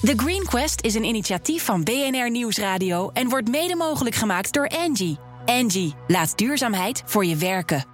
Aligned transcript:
The 0.00 0.12
Green 0.16 0.44
Quest 0.44 0.84
is 0.84 0.94
een 0.94 1.04
initiatief 1.04 1.64
van 1.64 1.84
BNR 1.84 2.30
Nieuwsradio 2.30 3.10
en 3.12 3.28
wordt 3.28 3.48
mede 3.48 3.76
mogelijk 3.76 4.14
gemaakt 4.14 4.52
door 4.52 4.68
Angie. 4.68 5.18
Angie, 5.44 5.94
laat 6.06 6.38
duurzaamheid 6.38 7.02
voor 7.06 7.24
je 7.24 7.36
werken. 7.36 7.84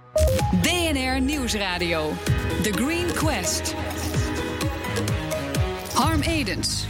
BNR 0.61 1.21
Nieuwsradio. 1.21 2.11
The 2.61 2.71
Green 2.71 3.13
Quest. 3.13 3.75
Harm 5.93 6.21
Edens. 6.21 6.85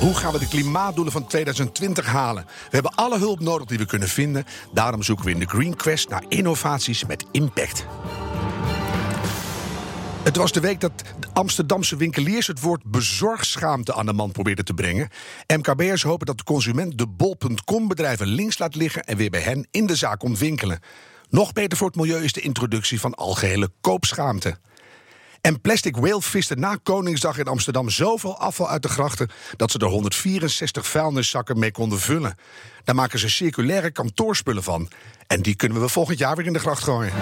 Hoe 0.00 0.14
gaan 0.14 0.32
we 0.32 0.38
de 0.38 0.48
klimaatdoelen 0.48 1.12
van 1.12 1.26
2020 1.26 2.06
halen? 2.06 2.44
We 2.44 2.50
hebben 2.70 2.94
alle 2.94 3.18
hulp 3.18 3.40
nodig 3.40 3.66
die 3.66 3.78
we 3.78 3.86
kunnen 3.86 4.08
vinden. 4.08 4.44
Daarom 4.72 5.02
zoeken 5.02 5.24
we 5.24 5.30
in 5.30 5.38
de 5.38 5.46
Green 5.46 5.76
Quest 5.76 6.08
naar 6.08 6.24
innovaties 6.28 7.04
met 7.04 7.24
impact. 7.32 7.86
Het 10.28 10.36
was 10.36 10.52
de 10.52 10.60
week 10.60 10.80
dat 10.80 10.92
de 11.20 11.28
Amsterdamse 11.32 11.96
winkeliers 11.96 12.46
het 12.46 12.60
woord 12.60 12.84
bezorgschaamte 12.84 13.94
aan 13.94 14.06
de 14.06 14.12
man 14.12 14.32
probeerden 14.32 14.64
te 14.64 14.74
brengen. 14.74 15.08
MKB'ers 15.56 16.02
hopen 16.02 16.26
dat 16.26 16.38
de 16.38 16.44
consument 16.44 16.98
de 16.98 17.06
bol.com-bedrijven 17.06 18.26
links 18.26 18.58
laat 18.58 18.74
liggen 18.74 19.04
en 19.04 19.16
weer 19.16 19.30
bij 19.30 19.40
hen 19.40 19.66
in 19.70 19.86
de 19.86 19.96
zaak 19.96 20.18
komt 20.18 20.38
winkelen. 20.38 20.80
Nog 21.28 21.52
beter 21.52 21.78
voor 21.78 21.86
het 21.86 21.96
milieu 21.96 22.24
is 22.24 22.32
de 22.32 22.40
introductie 22.40 23.00
van 23.00 23.14
algehele 23.14 23.70
koopschaamte. 23.80 24.58
En 25.40 25.60
Plastic 25.60 25.96
Whale 25.96 26.22
viste 26.22 26.54
na 26.54 26.78
Koningsdag 26.82 27.38
in 27.38 27.46
Amsterdam 27.46 27.90
zoveel 27.90 28.38
afval 28.38 28.68
uit 28.68 28.82
de 28.82 28.88
grachten 28.88 29.30
dat 29.56 29.70
ze 29.70 29.78
er 29.78 29.86
164 29.86 30.86
vuilniszakken 30.86 31.58
mee 31.58 31.70
konden 31.70 31.98
vullen. 31.98 32.38
Daar 32.84 32.94
maken 32.94 33.18
ze 33.18 33.28
circulaire 33.28 33.90
kantoorspullen 33.90 34.62
van. 34.62 34.90
En 35.26 35.42
die 35.42 35.54
kunnen 35.54 35.80
we 35.80 35.88
volgend 35.88 36.18
jaar 36.18 36.36
weer 36.36 36.46
in 36.46 36.52
de 36.52 36.58
gracht 36.58 36.82
gooien. 36.82 37.12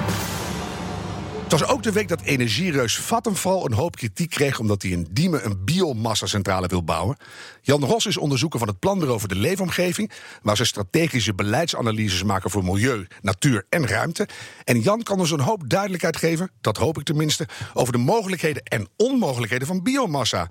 Het 1.46 1.60
was 1.60 1.68
ook 1.68 1.82
de 1.82 1.92
week 1.92 2.08
dat 2.08 2.22
energiereus 2.22 2.98
Vattenfall 2.98 3.64
een 3.64 3.72
hoop 3.72 3.96
kritiek 3.96 4.30
kreeg 4.30 4.58
omdat 4.58 4.82
hij 4.82 4.90
in 4.90 5.06
Diemen 5.10 5.44
een 5.44 5.64
biomassacentrale 5.64 6.66
wil 6.66 6.84
bouwen. 6.84 7.16
Jan 7.62 7.84
Ros 7.84 8.06
is 8.06 8.16
onderzoeker 8.16 8.58
van 8.58 8.68
het 8.68 8.78
Planbureau 8.78 9.20
voor 9.20 9.28
de 9.28 9.36
Leefomgeving, 9.36 10.10
waar 10.42 10.56
ze 10.56 10.64
strategische 10.64 11.34
beleidsanalyses 11.34 12.22
maken 12.22 12.50
voor 12.50 12.64
milieu, 12.64 13.06
natuur 13.22 13.66
en 13.68 13.86
ruimte. 13.86 14.28
En 14.64 14.80
Jan 14.80 15.02
kan 15.02 15.18
ons 15.18 15.30
een 15.30 15.40
hoop 15.40 15.70
duidelijkheid 15.70 16.16
geven, 16.16 16.50
dat 16.60 16.76
hoop 16.76 16.98
ik 16.98 17.04
tenminste, 17.04 17.48
over 17.74 17.92
de 17.92 17.98
mogelijkheden 17.98 18.62
en 18.62 18.88
onmogelijkheden 18.96 19.66
van 19.66 19.82
biomassa. 19.82 20.50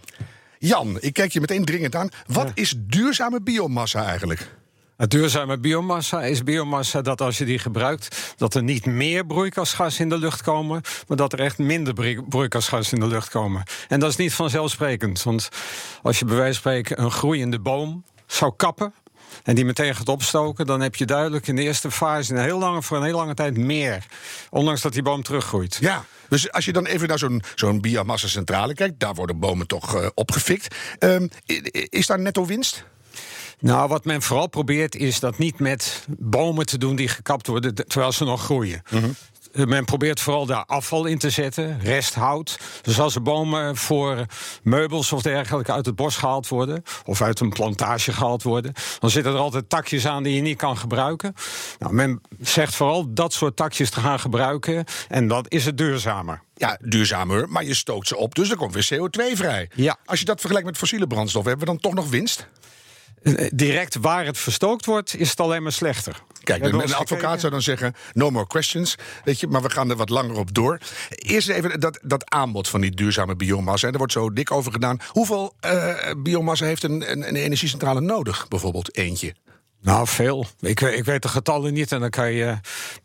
Jan, 0.58 0.98
ik 1.00 1.14
kijk 1.14 1.31
je 1.31 1.39
meteen 1.39 1.66
dringend 1.66 1.95
aan. 1.95 2.09
Wat 2.27 2.52
is 2.53 2.73
duurzame 2.77 3.42
biomassa 3.42 4.05
eigenlijk? 4.05 4.50
Duurzame 4.98 5.58
biomassa 5.58 6.24
is 6.24 6.44
biomassa 6.44 7.02
dat 7.02 7.22
als 7.22 7.38
je 7.38 7.46
die 7.46 7.60
gebruikt, 7.60 8.34
dat 8.38 8.54
er 8.54 8.64
niet 8.64 8.86
meer 8.86 9.26
broeikasgas 9.26 10.00
in 10.00 10.10
de 10.10 10.18
lucht 10.18 10.42
komen, 10.42 10.82
maar 11.08 11.18
dat 11.18 11.34
er 11.34 11.40
echt 11.40 11.58
minder 11.58 12.24
broeikasgas 12.30 12.94
in 12.94 13.00
de 13.00 13.08
lucht 13.08 13.30
komen. 13.30 13.64
En 13.88 14.00
dat 14.00 14.10
is 14.10 14.16
niet 14.16 14.34
vanzelfsprekend, 14.34 15.23
want 15.23 15.50
als 16.02 16.20
je 16.20 16.26
bij 16.26 16.36
wijze 16.36 16.62
van 16.62 16.72
spreken 16.72 17.04
een 17.04 17.12
groeiende 17.12 17.60
boom 17.60 18.04
zou 18.26 18.54
kappen, 18.56 18.94
en 19.44 19.56
die 19.56 19.66
meteen 19.66 19.96
gaat 19.96 20.10
opstoken, 20.10 20.66
dan 20.66 20.82
heb 20.82 20.96
je 20.96 21.06
duidelijk 21.06 21.48
in 21.48 21.56
de 21.56 21.62
eerste 21.62 21.92
fase 21.92 22.34
een 22.34 22.44
heel 22.44 22.60
lange, 22.60 22.82
voor 22.82 22.98
een 22.98 23.04
heel 23.04 23.16
lange 23.16 23.34
tijd 23.34 23.58
meer. 23.58 24.06
Ondanks 24.50 24.82
dat 24.82 24.94
die 24.94 25.02
boom 25.02 25.23
teruggroeit. 25.23 25.78
Ja, 25.82 26.06
dus 26.30 26.52
als 26.52 26.66
je 26.66 26.73
dan 26.73 26.86
even 26.86 27.08
naar 27.08 27.20
zo'n 27.20 27.44
zo'n 27.56 27.82
biomassacentrale 27.82 28.73
kijkt, 28.73 29.00
daar 29.00 29.14
worden 29.14 29.40
bomen 29.40 29.68
toch 29.68 29.96
uh, 29.96 30.08
opgefikt. 30.14 30.76
Um, 31.00 31.30
is 31.90 32.08
daar 32.08 32.20
netto 32.20 32.46
winst? 32.46 32.86
Nou, 33.66 33.88
wat 33.88 34.05
men 34.05 34.21
vooral 34.21 34.47
probeert 34.47 34.95
is 34.95 35.19
dat 35.19 35.38
niet 35.38 35.59
met 35.59 36.05
bomen 36.17 36.66
te 36.66 36.77
doen 36.77 36.95
die 36.95 37.08
gekapt 37.08 37.47
worden 37.47 37.75
terwijl 37.75 38.11
ze 38.11 38.23
nog 38.23 38.44
groeien. 38.44 38.81
Men 39.53 39.85
probeert 39.85 40.19
vooral 40.19 40.45
daar 40.45 40.66
afval 40.66 41.05
in 41.05 41.17
te 41.17 41.30
zetten, 41.30 41.80
resthout. 41.80 42.59
Dus 42.81 42.99
als 42.99 43.16
er 43.16 43.21
bomen 43.21 43.75
voor 43.75 44.25
meubels 44.63 45.11
of 45.11 45.21
dergelijke 45.21 45.71
uit 45.71 45.86
het 45.86 45.95
bos 45.95 46.17
gehaald 46.17 46.47
worden, 46.47 46.83
of 47.05 47.21
uit 47.21 47.39
een 47.39 47.49
plantage 47.49 48.13
gehaald 48.13 48.43
worden, 48.43 48.73
dan 48.99 49.09
zitten 49.09 49.33
er 49.33 49.39
altijd 49.39 49.69
takjes 49.69 50.08
aan 50.08 50.23
die 50.23 50.36
je 50.36 50.41
niet 50.41 50.58
kan 50.58 50.77
gebruiken. 50.77 51.33
Nou, 51.80 51.93
men 51.93 52.21
zegt 52.39 52.75
vooral 52.75 53.13
dat 53.13 53.33
soort 53.33 53.55
takjes 53.55 53.89
te 53.89 53.99
gaan 53.99 54.20
gebruiken 54.20 54.86
en 55.08 55.27
dat 55.27 55.45
is 55.52 55.65
het 55.65 55.77
duurzamer. 55.77 56.42
Ja, 56.55 56.77
duurzamer, 56.81 57.49
maar 57.49 57.64
je 57.64 57.73
stookt 57.73 58.08
ze 58.08 58.17
op, 58.17 58.36
dus 58.36 58.49
er 58.49 58.58
komt 58.58 58.73
weer 58.73 58.89
CO2 58.93 59.37
vrij. 59.37 59.70
Ja. 59.75 59.98
Als 60.05 60.20
je 60.20 60.25
dat 60.25 60.39
vergelijkt 60.39 60.67
met 60.67 60.77
fossiele 60.77 61.08
brandstof, 61.08 61.45
hebben 61.45 61.65
we 61.65 61.71
dan 61.71 61.81
toch 61.81 61.93
nog 61.93 62.09
winst? 62.09 62.48
Direct 63.53 63.95
waar 63.95 64.25
het 64.25 64.37
verstookt 64.37 64.86
wordt, 64.86 65.15
is 65.15 65.30
het 65.30 65.39
alleen 65.39 65.63
maar 65.63 65.71
slechter. 65.71 66.21
Kijk, 66.43 66.63
een, 66.63 66.93
advocaat 66.93 67.39
zou 67.39 67.52
dan 67.52 67.61
zeggen: 67.61 67.93
no 68.13 68.30
more 68.30 68.47
questions. 68.47 68.95
Weet 69.23 69.39
je, 69.39 69.47
maar 69.47 69.61
we 69.61 69.69
gaan 69.69 69.89
er 69.89 69.95
wat 69.95 70.09
langer 70.09 70.37
op 70.37 70.53
door. 70.53 70.80
Eerst 71.09 71.49
even 71.49 71.80
dat, 71.80 71.99
dat 72.03 72.30
aanbod 72.30 72.67
van 72.67 72.81
die 72.81 72.91
duurzame 72.91 73.36
biomassa. 73.36 73.86
En 73.86 73.91
daar 73.91 73.99
wordt 73.99 74.13
zo 74.13 74.33
dik 74.33 74.52
over 74.52 74.71
gedaan. 74.71 74.99
Hoeveel 75.08 75.53
uh, 75.65 75.93
biomassa 76.17 76.65
heeft 76.65 76.83
een, 76.83 77.11
een, 77.11 77.27
een 77.27 77.36
energiecentrale 77.36 78.02
nodig? 78.02 78.47
Bijvoorbeeld 78.47 78.95
eentje. 78.95 79.33
Nou, 79.86 80.08
veel. 80.08 80.46
Ik, 80.60 80.82
ik 80.82 81.06
weet 81.06 81.22
de 81.22 81.28
getallen 81.28 81.73
niet 81.73 81.92
en 81.92 82.00
dan 82.00 82.10
kan 82.10 82.32
je 82.32 82.58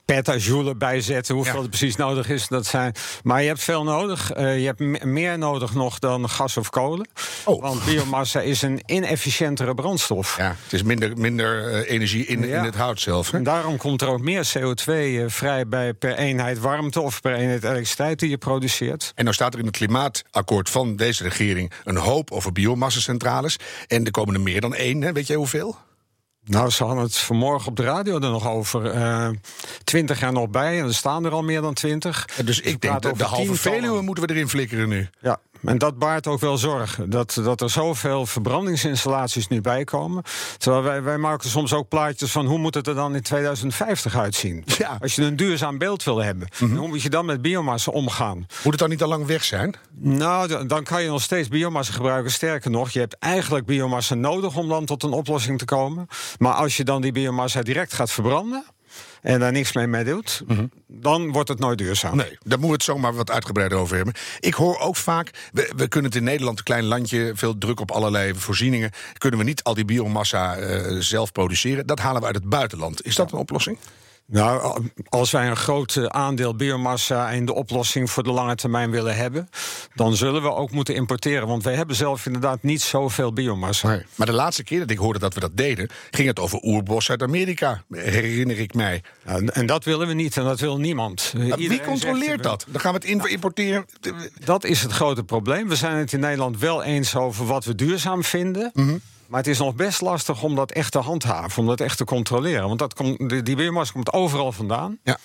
petajoule 0.05 0.75
bijzetten 0.75 1.35
hoeveel 1.35 1.55
ja. 1.55 1.61
het 1.61 1.69
precies 1.69 1.97
nodig 1.97 2.29
is. 2.29 2.49
Dat 2.49 2.67
zijn, 2.67 2.95
maar 3.23 3.41
je 3.41 3.47
hebt 3.47 3.63
veel 3.63 3.85
nodig. 3.85 4.37
Uh, 4.37 4.59
je 4.59 4.67
hebt 4.67 5.05
meer 5.05 5.39
nodig 5.39 5.75
nog 5.75 5.99
dan 5.99 6.29
gas 6.29 6.57
of 6.57 6.71
kolen. 6.71 7.09
Oh. 7.45 7.63
Want 7.63 7.85
biomassa 7.85 8.41
is 8.41 8.63
een 8.63 8.83
inefficiëntere 8.87 9.75
brandstof. 9.75 10.37
Ja, 10.37 10.57
het 10.63 10.73
is 10.73 10.83
minder, 10.83 11.19
minder 11.19 11.73
uh, 11.73 11.91
energie 11.91 12.27
in, 12.27 12.47
ja. 12.47 12.59
in 12.59 12.65
het 12.65 12.75
hout 12.75 13.01
zelf. 13.01 13.31
Hè? 13.31 13.37
En 13.39 13.45
daarom 13.45 13.77
komt 13.77 14.03
er 14.03 14.09
ook 14.09 14.21
meer 14.21 14.53
CO2 14.59 14.93
uh, 14.93 15.25
vrij 15.27 15.69
bij 15.69 15.95
per 15.95 16.17
eenheid 16.17 16.59
warmte 16.59 17.01
of 17.01 17.21
per 17.21 17.35
eenheid 17.35 17.65
elektriciteit 17.65 18.19
die 18.19 18.31
je 18.31 18.39
produceert. 18.39 19.13
En 19.15 19.25
nou 19.25 19.37
staat 19.37 19.53
er 19.53 19.61
in 19.61 19.67
het 19.67 19.77
klimaatakkoord 19.77 20.71
van 20.71 20.97
deze 20.97 21.23
regering 21.23 21.73
een 21.85 21.97
hoop 21.97 22.31
over 22.31 22.53
biomassacentrales. 22.53 23.57
En 23.87 24.05
er 24.05 24.11
komen 24.11 24.35
er 24.35 24.41
meer 24.41 24.61
dan 24.61 24.75
één, 24.75 25.03
hè? 25.03 25.13
weet 25.13 25.27
jij 25.27 25.37
hoeveel? 25.37 25.77
Nou, 26.51 26.71
ze 26.71 26.85
hadden 26.85 27.05
het 27.05 27.17
vanmorgen 27.17 27.69
op 27.69 27.77
de 27.77 27.83
radio 27.83 28.15
er 28.15 28.31
nog 28.31 28.49
over. 28.49 28.95
Uh, 28.95 29.29
twintig 29.85 30.21
jaar 30.21 30.33
nog 30.33 30.49
bij 30.49 30.81
en 30.81 30.87
er 30.87 30.95
staan 30.95 31.25
er 31.25 31.33
al 31.33 31.43
meer 31.43 31.61
dan 31.61 31.75
twintig. 31.75 32.29
Dus 32.45 32.61
ik 32.61 32.81
denk 32.81 33.03
dat 33.03 33.19
de 33.19 33.25
halve 33.25 33.55
Veluwe 33.55 34.03
moeten 34.03 34.27
we 34.27 34.33
erin 34.33 34.49
flikkeren 34.49 34.89
nu. 34.89 35.09
Ja, 35.21 35.41
en 35.65 35.79
dat 35.79 35.99
baart 35.99 36.27
ook 36.27 36.41
wel 36.41 36.59
zorgen. 36.59 37.11
Dat, 37.11 37.41
dat 37.45 37.61
er 37.61 37.71
zoveel 37.71 38.27
verbrandingsinstallaties 38.27 39.49
nu 39.49 39.61
bij 39.61 39.85
komen. 39.85 40.23
Terwijl 40.59 40.83
wij, 40.83 41.03
wij 41.03 41.19
maken 41.19 41.49
soms 41.49 41.73
ook 41.73 41.89
plaatjes 41.89 42.33
van 42.33 42.47
hoe 42.47 42.59
moet 42.59 42.75
het 42.75 42.87
er 42.87 42.95
dan 42.95 43.15
in 43.15 43.23
2050 43.23 44.17
uitzien. 44.17 44.65
Ja. 44.79 44.97
Als 45.01 45.15
je 45.15 45.23
een 45.23 45.37
duurzaam 45.37 45.79
beeld 45.79 46.03
wil 46.03 46.23
hebben, 46.23 46.49
mm 46.59 46.69
-hmm. 46.69 46.79
hoe 46.79 46.89
moet 46.89 47.03
je 47.03 47.11
dan 47.11 47.25
met 47.25 47.43
biomassa 47.43 47.91
omgaan? 47.91 48.37
Moet 48.37 48.73
het 48.73 48.79
dan 48.79 48.89
niet 48.89 49.03
al 49.03 49.09
lang 49.09 49.27
weg 49.27 49.45
zijn? 49.45 49.75
Nou, 49.99 50.67
dan 50.67 50.83
kan 50.83 51.03
je 51.03 51.09
nog 51.09 51.23
steeds 51.23 51.49
biomassa 51.49 51.93
gebruiken. 51.93 52.33
Sterker 52.33 52.71
nog, 52.71 52.91
je 52.91 52.99
hebt 52.99 53.19
eigenlijk 53.19 53.67
biomassa 53.67 54.15
nodig 54.15 54.57
om 54.57 54.69
dan 54.69 54.85
tot 54.85 55.03
een 55.03 55.13
oplossing 55.13 55.59
te 55.59 55.65
komen. 55.65 56.07
Maar 56.39 56.53
als 56.53 56.77
je 56.77 56.85
dan 56.85 57.03
die 57.03 57.13
biomassa 57.13 57.63
direct 57.63 57.93
gaat 57.93 58.11
verbranden 58.11 58.65
en 59.23 59.41
daar 59.41 59.53
niks 59.53 59.73
mee 59.73 59.87
mee 59.87 60.05
doet, 60.05 60.43
mm 60.47 60.57
-hmm. 60.57 60.71
dan 60.87 61.33
wordt 61.33 61.49
het 61.49 61.59
nooit 61.59 61.79
duurzaam. 61.79 62.17
Nee, 62.17 62.27
daar 62.29 62.39
moeten 62.41 62.67
we 62.67 62.73
het 62.73 62.83
zomaar 62.83 63.15
wat 63.15 63.31
uitgebreider 63.31 63.79
over 63.79 63.97
hebben. 63.97 64.15
Ik 64.41 64.55
hoor 64.55 64.79
ook 64.79 64.97
vaak, 64.97 65.31
we, 65.53 65.73
we 65.77 65.89
kunnen 65.89 66.11
het 66.11 66.19
in 66.19 66.27
Nederland, 66.27 66.59
een 66.59 66.65
klein 66.65 66.85
landje, 66.85 67.33
veel 67.35 67.59
druk 67.59 67.81
op 67.81 67.91
allerlei 67.91 68.35
voorzieningen, 68.35 68.91
kunnen 69.19 69.39
we 69.39 69.45
niet 69.45 69.63
al 69.63 69.75
die 69.75 69.85
biomassa 69.85 70.59
uh, 70.59 70.97
zelf 70.99 71.33
produceren. 71.33 71.87
Dat 71.87 71.99
halen 71.99 72.21
we 72.21 72.27
uit 72.27 72.37
het 72.37 72.49
buitenland. 72.49 73.05
Is 73.07 73.15
dat 73.15 73.33
een 73.33 73.39
oplossing? 73.39 73.79
Nou, 74.31 74.81
als 75.09 75.31
wij 75.31 75.49
een 75.49 75.57
groot 75.57 76.09
aandeel 76.09 76.55
biomassa 76.55 77.31
in 77.31 77.47
de 77.47 77.55
oplossing 77.55 78.11
voor 78.11 78.23
de 78.23 78.31
lange 78.31 78.55
termijn 78.55 78.91
willen 78.91 79.17
hebben, 79.17 79.49
dan 79.95 80.17
zullen 80.17 80.43
we 80.43 80.55
ook 80.55 80.71
moeten 80.71 80.95
importeren. 80.95 81.49
Want 81.49 81.63
wij 81.63 81.75
hebben 81.75 81.97
zelf 81.97 82.27
inderdaad 82.27 82.63
niet 82.63 82.83
zoveel 82.83 83.33
biomassa. 83.33 83.89
Nee, 83.89 84.03
maar 84.15 84.27
de 84.27 84.33
laatste 84.33 84.65
keer 84.65 84.79
dat 84.79 84.91
ik 84.91 84.99
hoorde 84.99 85.19
dat 85.19 85.35
we 85.35 85.41
dat 85.41 85.57
deden, 85.57 85.89
ging 86.11 86.29
het 86.29 86.39
over 86.39 86.61
oerbos 86.63 87.11
uit 87.11 87.23
Amerika, 87.23 87.83
herinner 87.91 88.59
ik 88.59 88.75
mij. 88.75 89.03
Ja, 89.27 89.39
en 89.39 89.67
dat 89.67 89.85
willen 89.85 90.07
we 90.07 90.15
niet 90.15 90.37
en 90.37 90.45
dat 90.45 90.61
wil 90.61 90.79
niemand. 90.79 91.33
Wie 91.57 91.81
controleert 91.81 92.43
dat? 92.43 92.65
Dan 92.69 92.81
gaan 92.81 92.95
we 92.95 92.99
het 92.99 93.31
importeren. 93.31 93.87
Dat 94.45 94.65
is 94.65 94.83
het 94.83 94.93
grote 94.93 95.25
probleem. 95.25 95.69
We 95.69 95.77
zijn 95.77 95.97
het 95.97 96.13
in 96.13 96.21
Nederland 96.21 96.59
wel 96.59 96.83
eens 96.83 97.17
over 97.17 97.47
wat 97.47 97.65
we 97.65 97.75
duurzaam 97.75 98.25
vinden. 98.25 98.71
Mm 98.75 98.89
-hmm. 98.89 99.01
Maar 99.31 99.41
het 99.41 99.49
is 99.49 99.59
nog 99.59 99.75
best 99.75 100.01
lastig 100.01 100.43
om 100.43 100.55
dat 100.55 100.73
echt 100.73 100.93
te 100.93 100.99
handhaven, 100.99 101.63
om 101.63 101.69
dat 101.69 101.81
echt 101.81 101.97
te 101.97 102.05
controleren. 102.05 102.67
Want 102.67 102.79
dat 102.79 102.95
komt, 102.95 103.45
die 103.45 103.57
biomassa 103.57 103.93
komt 103.93 104.13
overal 104.13 104.53
vandaan. 104.53 104.99
Ja. 105.03 105.19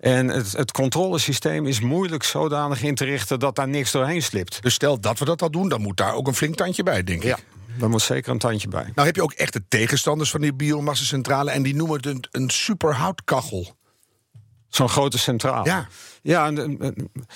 En 0.00 0.28
het, 0.28 0.52
het 0.52 0.72
controlesysteem 0.72 1.66
is 1.66 1.80
moeilijk 1.80 2.22
zodanig 2.22 2.82
in 2.82 2.94
te 2.94 3.04
richten 3.04 3.38
dat 3.38 3.56
daar 3.56 3.68
niks 3.68 3.90
doorheen 3.90 4.22
slipt. 4.22 4.62
Dus 4.62 4.74
stel 4.74 5.00
dat 5.00 5.18
we 5.18 5.24
dat 5.24 5.42
al 5.42 5.50
doen, 5.50 5.68
dan 5.68 5.80
moet 5.80 5.96
daar 5.96 6.14
ook 6.14 6.26
een 6.26 6.34
flink 6.34 6.54
tandje 6.54 6.82
bij, 6.82 7.04
denk 7.04 7.22
ik. 7.22 7.28
Ja. 7.28 7.38
Daar 7.78 7.88
moet 7.88 8.02
zeker 8.02 8.32
een 8.32 8.38
tandje 8.38 8.68
bij. 8.68 8.92
Nou 8.94 9.06
heb 9.06 9.16
je 9.16 9.22
ook 9.22 9.32
echte 9.32 9.62
tegenstanders 9.68 10.30
van 10.30 10.40
die 10.40 10.54
biomassacentrale... 10.54 11.50
en 11.50 11.62
die 11.62 11.74
noemen 11.74 11.96
het 11.96 12.06
een, 12.06 12.24
een 12.30 12.50
superhoutkachel. 12.50 13.76
Zo'n 14.68 14.88
grote 14.88 15.18
centrale. 15.18 15.64
Ja. 15.64 15.88
Ja, 16.22 16.52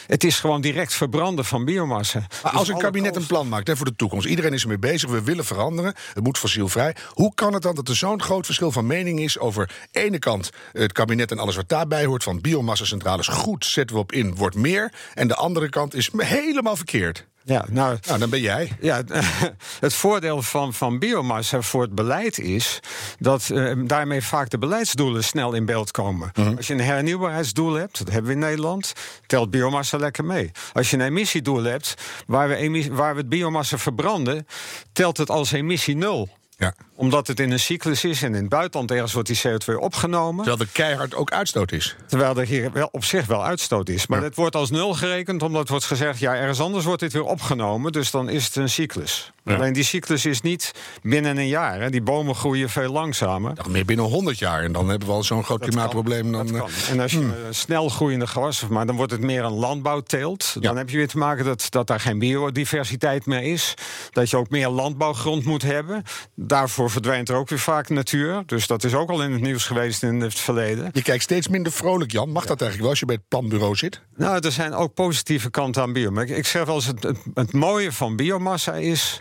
het 0.06 0.25
is 0.25 0.40
gewoon 0.40 0.61
direct 0.61 0.94
verbranden 0.94 1.44
van 1.44 1.64
biomassa. 1.64 2.26
Maar 2.43 2.52
als 2.52 2.67
dus 2.67 2.75
een 2.75 2.81
kabinet 2.81 3.17
een 3.17 3.26
plan 3.26 3.49
maakt 3.49 3.67
hè, 3.67 3.76
voor 3.76 3.87
de 3.87 3.96
toekomst, 3.96 4.26
iedereen 4.26 4.52
is 4.52 4.62
ermee 4.62 4.79
bezig, 4.79 5.11
we 5.11 5.23
willen 5.23 5.44
veranderen, 5.44 5.94
het 6.12 6.25
moet 6.25 6.38
fossielvrij. 6.38 6.96
Hoe 7.08 7.34
kan 7.34 7.52
het 7.52 7.62
dan 7.62 7.75
dat 7.75 7.88
er 7.88 7.96
zo'n 7.96 8.23
groot 8.23 8.44
verschil 8.44 8.73
van 8.73 8.87
mening 8.87 9.20
is 9.20 9.38
over 9.38 9.70
ene 9.90 10.19
kant 10.19 10.50
het 10.73 10.93
kabinet 10.93 11.31
en 11.31 11.38
alles 11.38 11.56
wat 11.56 11.69
daarbij 11.69 12.05
hoort, 12.05 12.23
van 12.23 12.40
biomassacentrales 12.40 13.29
goed, 13.29 13.64
zetten 13.64 13.96
we 13.96 14.02
op 14.02 14.12
in, 14.12 14.34
wordt 14.34 14.56
meer. 14.56 14.93
En 15.14 15.29
de 15.29 15.34
andere 15.34 15.69
kant 15.69 15.94
is 15.94 16.11
helemaal 16.17 16.76
verkeerd. 16.76 17.26
Ja, 17.44 17.65
nou, 17.71 17.99
Nou, 18.06 18.19
dan 18.19 18.31
ben 18.31 18.41
jij. 18.41 18.73
Ja, 18.81 19.03
het 19.81 19.94
voordeel 19.94 20.43
van, 20.43 20.75
van 20.75 20.99
biomassa 20.99 21.61
voor 21.61 21.83
het 21.83 21.94
beleid 21.94 22.39
is 22.39 22.81
dat 23.19 23.50
eh, 23.50 23.73
daarmee 23.85 24.23
vaak 24.23 24.50
de 24.50 24.59
beleidsdoelen 24.59 25.25
snel 25.25 25.53
in 25.53 25.65
beeld 25.65 25.91
komen. 25.91 26.31
Mhm. 26.35 26.56
Als 26.56 26.67
je 26.67 26.73
een 26.73 26.81
hernieuwbaarheidsdoel 26.81 27.73
hebt, 27.73 27.99
dat 27.99 28.11
hebben 28.11 28.27
we 28.27 28.33
in 28.33 28.39
Nederland, 28.43 28.93
telt 29.27 29.50
biomassa 29.50 29.97
lekker 29.99 30.25
mee. 30.25 30.50
Als 30.73 30.91
je 30.91 30.97
een 30.97 31.03
emissiedoel 31.03 31.62
hebt 31.62 31.94
waar 32.27 32.49
we, 32.49 32.56
emis- 32.56 32.89
waar 32.89 33.15
we 33.15 33.21
het 33.21 33.29
biomassa 33.29 33.79
verbranden, 33.79 34.47
telt 34.93 35.17
het 35.17 35.31
als 35.31 35.53
emissie 35.53 35.97
nul 35.97 36.29
Ja. 36.62 36.75
omdat 36.97 37.26
het 37.26 37.41
in 37.41 37.50
een 37.50 37.61
cyclus 37.61 38.05
is 38.05 38.23
en 38.23 38.35
in 38.35 38.41
het 38.41 38.49
buitenland 38.49 38.91
ergens 38.91 39.12
wordt 39.12 39.29
die 39.29 39.41
CO2 39.49 39.75
opgenomen. 39.79 40.44
Terwijl 40.44 40.62
er 40.69 40.73
keihard 40.73 41.14
ook 41.14 41.31
uitstoot 41.32 41.73
is. 41.73 41.97
Terwijl 42.06 42.37
er 42.37 42.47
hier 42.47 42.73
wel 42.73 42.88
op 42.93 43.05
zich 43.05 43.26
wel 43.26 43.44
uitstoot 43.44 43.88
is. 43.88 44.06
Maar 44.06 44.19
Ja. 44.19 44.25
het 44.25 44.35
wordt 44.35 44.56
als 44.56 44.70
nul 44.70 44.94
gerekend, 44.94 45.43
omdat 45.43 45.69
wordt 45.69 45.85
gezegd... 45.85 46.19
ja, 46.19 46.35
ergens 46.35 46.61
anders 46.61 46.85
wordt 46.85 47.00
dit 47.00 47.12
weer 47.12 47.25
opgenomen, 47.25 47.93
dus 47.93 48.11
dan 48.11 48.29
is 48.29 48.44
het 48.44 48.56
een 48.56 48.69
cyclus. 48.69 49.32
Ja. 49.44 49.55
Alleen 49.55 49.73
die 49.73 49.85
cyclus 49.85 50.25
is 50.27 50.41
niet 50.41 50.73
binnen 51.03 51.37
een 51.37 51.49
jaar. 51.49 51.81
Hè. 51.81 51.91
Die 51.91 52.03
bomen 52.03 52.35
groeien 52.35 52.69
veel 52.69 52.93
langzamer. 52.93 53.53
Nog 53.55 53.69
meer 53.69 53.85
binnen 53.85 54.05
100 54.06 54.39
jaar. 54.39 54.62
En 54.62 54.73
dan 54.73 54.89
hebben 54.89 55.09
we 55.09 55.15
al 55.15 55.23
zo'n 55.23 55.44
groot 55.44 55.59
Dat 55.61 55.69
klimaatprobleem. 55.69 56.23
kan, 56.23 56.33
Dan, 56.33 56.47
dat 56.47 56.55
eh, 56.55 56.61
kan. 56.61 56.71
En 56.91 57.00
als 57.00 57.12
je 57.12 57.19
een 57.19 57.55
snel 57.55 57.89
groeiende 57.89 58.27
gewas 58.27 58.67
maar 58.69 58.87
dan 58.87 58.97
wordt 58.97 59.12
het 59.12 59.21
meer 59.21 59.44
een 59.44 59.53
landbouwteelt. 59.53 60.50
Dan 60.61 60.62
Ja. 60.73 60.75
heb 60.79 60.91
je 60.91 60.97
weer 60.97 61.09
te 61.09 61.19
maken 61.19 61.44
dat, 61.44 61.67
dat 61.69 61.87
daar 61.87 62.00
geen 62.00 62.19
biodiversiteit 62.19 63.27
meer 63.27 63.43
is. 63.43 63.75
Dat 64.11 64.31
je 64.31 64.37
ook 64.37 64.50
meer 64.50 64.69
landbouwgrond 64.69 65.44
moet 65.44 65.62
hebben. 65.62 66.03
Daarvoor 66.35 66.91
verdwijnt 66.91 67.29
er 67.29 67.37
ook 67.37 67.49
weer 67.49 67.59
vaak 67.59 67.89
natuur. 67.89 68.43
Dus 68.47 68.67
dat 68.67 68.85
is 68.85 68.94
ook 68.94 69.11
al 69.11 69.23
in 69.23 69.33
het 69.33 69.41
nieuws 69.41 69.65
geweest 69.67 70.03
in 70.03 70.21
het 70.21 70.35
verleden. 70.39 70.91
Je 70.93 71.03
kijkt 71.03 71.23
steeds 71.23 71.49
minder 71.49 71.73
vrolijk, 71.73 72.12
Jan. 72.12 72.31
Mag 72.31 72.47
dat 72.47 72.61
eigenlijk 72.61 72.81
wel 72.81 72.91
als 72.91 72.99
je 72.99 73.06
bij 73.06 73.15
het 73.15 73.29
planbureau 73.29 73.77
zit? 73.77 74.00
Nou, 74.17 74.39
er 74.47 74.53
zijn 74.53 74.75
ook 74.75 74.94
positieve 74.94 75.50
kanten 75.50 75.83
aan 75.83 75.93
biomassa. 75.93 76.33
Ik, 76.33 76.39
ik 76.39 76.47
zeg 76.47 76.65
wel 76.65 76.75
eens, 76.75 76.87
het, 76.87 77.03
het, 77.03 77.17
het 77.35 77.53
mooie 77.53 77.93
van 77.93 78.17
biomassa 78.17 78.75
is... 78.75 79.21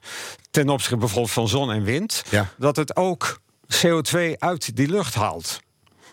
ten 0.52 0.70
opzichte 0.70 0.98
bijvoorbeeld 0.98 1.34
van 1.34 1.48
zon 1.48 1.72
en 1.72 1.84
wind... 1.84 2.24
Ja. 2.30 2.50
dat 2.58 2.76
het 2.76 2.96
ook 2.96 3.40
CO2 3.76 4.20
uit 4.38 4.76
die 4.76 4.88
lucht 4.88 5.14
haalt. 5.14 5.60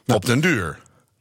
Op 0.06 0.24
den 0.24 0.40
duur. 0.40 0.78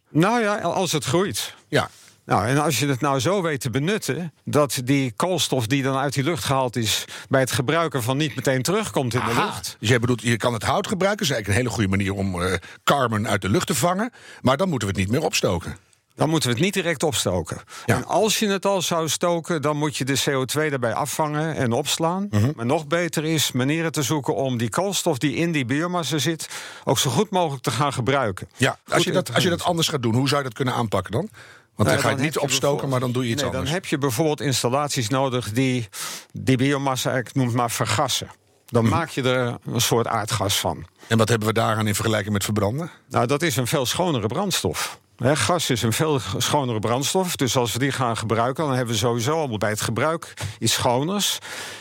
Nou 0.09 0.41
ja, 0.41 0.57
als 0.57 0.91
het 0.91 1.03
groeit. 1.03 1.53
Ja. 1.67 1.89
Nou, 2.25 2.47
en 2.47 2.57
als 2.63 2.79
je 2.79 2.87
het 2.87 3.01
nou 3.01 3.19
zo 3.19 3.41
weet 3.41 3.61
te 3.61 3.69
benutten... 3.69 4.33
dat 4.43 4.81
die 4.83 5.11
koolstof 5.15 5.67
die 5.67 5.83
dan 5.83 5.97
uit 5.97 6.13
die 6.13 6.23
lucht 6.23 6.43
gehaald 6.43 6.75
is... 6.75 7.05
bij 7.29 7.39
het 7.39 7.51
gebruiken 7.51 8.03
van 8.03 8.17
niet 8.17 8.35
meteen 8.35 8.61
terugkomt 8.61 9.13
in 9.13 9.21
de 9.25 9.33
lucht... 9.33 9.75
Dus 9.79 9.89
jij 9.89 9.99
bedoelt, 9.99 10.21
je 10.21 10.37
kan 10.37 10.53
het 10.53 10.63
hout 10.63 10.87
gebruiken. 10.87 11.27
Dat 11.27 11.35
is 11.35 11.43
eigenlijk 11.43 11.47
een 11.47 11.53
hele 11.53 11.69
goede 11.69 11.97
manier 11.97 12.13
om 12.13 12.41
eh 12.41 12.57
carbon 12.83 13.27
uit 13.27 13.41
de 13.41 13.49
lucht 13.49 13.67
te 13.67 13.75
vangen. 13.75 14.11
Maar 14.41 14.57
dan 14.57 14.69
moeten 14.69 14.87
we 14.87 14.93
het 14.93 15.03
niet 15.03 15.11
meer 15.17 15.25
opstoken. 15.25 15.77
Dan 16.17 16.29
moeten 16.29 16.49
we 16.49 16.55
het 16.55 16.63
niet 16.63 16.73
direct 16.73 17.03
opstoken. 17.03 17.57
Ja. 17.85 17.95
En 17.95 18.05
als 18.05 18.39
je 18.39 18.47
het 18.47 18.65
al 18.65 18.81
zou 18.81 19.09
stoken, 19.09 19.61
dan 19.61 19.77
moet 19.77 19.97
je 19.97 20.05
de 20.05 20.21
CO2 20.29 20.69
daarbij 20.69 20.93
afvangen 20.93 21.55
en 21.55 21.71
opslaan. 21.71 22.27
Mhm. 22.29 22.51
Maar 22.55 22.65
nog 22.65 22.87
beter 22.87 23.23
is 23.25 23.51
manieren 23.51 23.91
te 23.91 24.01
zoeken 24.01 24.35
om 24.35 24.57
die 24.57 24.69
koolstof 24.69 25.17
die 25.17 25.35
in 25.35 25.51
die 25.51 25.65
biomassa 25.65 26.17
zit... 26.17 26.49
ook 26.83 26.99
zo 26.99 27.09
goed 27.09 27.29
mogelijk 27.29 27.63
te 27.63 27.71
gaan 27.71 27.93
gebruiken. 27.93 28.49
Ja, 28.57 28.79
als 28.87 29.03
je, 29.03 29.11
dat, 29.11 29.33
als 29.33 29.43
je 29.43 29.49
dat 29.49 29.63
anders 29.63 29.87
gaat 29.87 30.01
doen, 30.01 30.15
hoe 30.15 30.27
zou 30.27 30.37
je 30.41 30.47
dat 30.47 30.55
kunnen 30.57 30.73
aanpakken 30.73 31.11
dan? 31.11 31.29
Want 31.31 31.89
Nou, 31.89 31.91
dan 31.91 31.99
ga 31.99 32.07
je 32.09 32.15
het 32.15 32.23
niet 32.23 32.37
opstoken, 32.43 32.89
maar 32.89 32.99
dan 32.99 33.11
doe 33.11 33.23
je 33.23 33.29
iets 33.29 33.41
nee, 33.41 33.45
anders. 33.51 33.65
Dan 33.65 33.73
heb 33.73 33.85
je 33.85 33.97
bijvoorbeeld 33.97 34.41
installaties 34.41 35.09
nodig 35.09 35.51
die 35.51 35.87
die 36.31 36.57
biomassa, 36.57 37.11
ik 37.13 37.33
noem 37.33 37.45
het 37.45 37.55
maar, 37.55 37.71
vergassen. 37.71 38.27
Dan 38.65 38.83
Mhm. 38.83 38.93
maak 38.93 39.09
je 39.09 39.21
er 39.21 39.55
een 39.65 39.81
soort 39.81 40.07
aardgas 40.07 40.59
van. 40.59 40.85
En 41.07 41.17
wat 41.17 41.29
hebben 41.29 41.47
we 41.47 41.53
daaraan 41.53 41.87
in 41.87 41.95
vergelijking 41.95 42.33
met 42.33 42.43
verbranden? 42.43 42.91
Nou, 43.09 43.27
dat 43.27 43.41
is 43.41 43.55
een 43.55 43.67
veel 43.67 43.85
schonere 43.85 44.27
brandstof. 44.27 44.99
Gas 45.19 45.69
is 45.69 45.81
een 45.81 45.93
veel 45.93 46.19
schonere 46.37 46.79
brandstof. 46.79 47.35
Dus 47.35 47.55
als 47.55 47.73
we 47.73 47.79
die 47.79 47.91
gaan 47.91 48.17
gebruiken, 48.17 48.63
dan 48.63 48.73
hebben 48.73 48.93
we 48.93 48.99
sowieso 48.99 49.31
al 49.31 49.57
bij 49.57 49.69
het 49.69 49.81
gebruik 49.81 50.33
iets 50.59 50.73
schoners. 50.73 51.37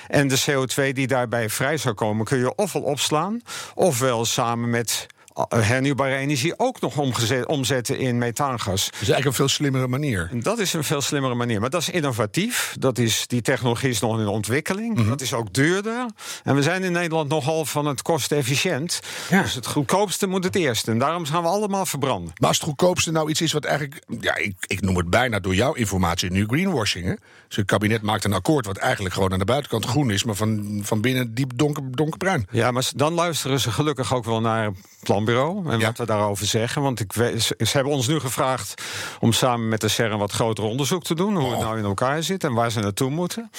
En 0.07 0.29
de 0.29 0.43
CO2 0.51 0.93
die 0.93 1.07
daarbij 1.07 1.51
vrij 1.51 1.77
zou 1.77 1.95
komen, 1.95 2.25
kun 2.25 2.39
je 2.39 2.55
ofwel 2.55 2.83
opslaan, 2.83 3.41
ofwel 3.75 4.25
samen 4.25 4.71
met 4.71 5.07
hernieuwbare 5.49 6.17
energie 6.17 6.59
ook 6.59 6.81
nog 6.81 6.99
omgezet, 6.99 7.47
omzetten 7.47 7.99
in 7.99 8.19
methaangas. 8.19 8.85
Dat 8.85 8.93
is 8.93 8.99
eigenlijk 8.99 9.27
een 9.27 9.33
veel 9.33 9.49
slimmere 9.49 9.87
manier. 9.87 10.31
Dat 10.33 10.59
is 10.59 10.73
een 10.73 10.85
veel 10.85 11.01
slimmere 11.01 11.35
manier. 11.35 11.61
Maar 11.61 11.71
dat 11.71 11.81
is 11.81 11.89
innovatief. 11.91 12.77
Dat 12.79 12.99
is, 12.99 13.27
die 13.27 13.43
technologie 13.43 13.89
is 13.89 14.01
nog 14.01 14.21
in 14.21 14.27
ontwikkeling. 14.27 14.95
Mhm. 14.95 15.09
Dat 15.09 15.21
is 15.21 15.33
ook 15.33 15.53
duurder. 15.53 16.07
En 16.45 16.55
we 16.55 16.63
zijn 16.63 16.83
in 16.83 16.93
Nederland 16.93 17.29
nogal 17.29 17.65
van 17.65 17.87
het 17.87 18.03
kostenefficiënt. 18.03 19.01
Ja. 19.31 19.43
Dus 19.43 19.55
het 19.55 19.67
goedkoopste 19.67 20.27
moet 20.27 20.45
het 20.45 20.55
eerst. 20.55 20.89
En 20.89 20.99
daarom 20.99 21.25
gaan 21.25 21.43
we 21.43 21.49
allemaal 21.49 21.87
verbranden. 21.87 22.33
Maar 22.39 22.49
als 22.49 22.59
het 22.59 22.67
goedkoopste 22.67 23.11
nou 23.11 23.31
iets 23.31 23.41
is 23.41 23.53
wat 23.53 23.65
eigenlijk... 23.65 24.03
Ja, 24.21 24.37
ik, 24.37 24.55
ik 24.67 24.81
noem 24.81 24.97
het 24.97 25.11
bijna 25.11 25.41
door 25.41 25.55
jouw 25.55 25.73
informatie 25.73 26.31
nu 26.31 26.47
greenwashing. 26.47 27.05
Hè? 27.05 27.15
Dus 27.49 27.57
het 27.57 27.67
kabinet 27.67 28.03
maakt 28.03 28.25
een 28.25 28.33
akkoord 28.33 28.67
wat 28.67 28.77
eigenlijk 28.77 29.15
gewoon 29.15 29.33
aan 29.33 29.39
de 29.39 29.45
buitenkant 29.45 29.85
groen 29.85 30.11
is... 30.11 30.25
maar 30.25 30.35
van, 30.35 30.81
van 30.83 31.01
binnen 31.01 31.35
diep 31.35 31.53
donker, 31.55 31.83
donkerbruin. 31.91 32.47
Ja, 32.51 32.71
maar 32.71 32.91
dan 32.95 33.13
luisteren 33.13 33.61
ze 33.61 33.71
gelukkig 33.71 34.15
ook 34.15 34.25
wel 34.25 34.41
naar 34.41 34.65
het 35.01 35.11
planbureau 35.27 35.71
en 35.73 35.79
Ja. 35.79 35.87
wat 35.87 35.99
we 35.99 36.07
daarover 36.07 36.47
zeggen. 36.47 36.83
Want 36.83 37.01
ik 37.01 37.13
weet, 37.13 37.43
ze, 37.43 37.55
hebben 37.73 37.93
ons 37.93 38.07
nu 38.07 38.21
gevraagd 38.21 38.83
om 39.21 39.33
samen 39.33 39.69
met 39.69 39.81
de 39.81 39.89
CERN 39.89 40.13
een 40.13 40.19
wat 40.19 40.33
groter 40.33 40.65
onderzoek 40.65 41.03
te 41.05 41.15
doen. 41.15 41.37
Hoe 41.37 41.49
het 41.51 41.59
Oh. 41.59 41.65
nou 41.65 41.79
in 41.79 41.85
elkaar 41.85 42.23
zit 42.23 42.45
en 42.45 42.53
waar 42.53 42.71
ze 42.71 42.81
naartoe 42.81 43.11
moeten. 43.11 43.51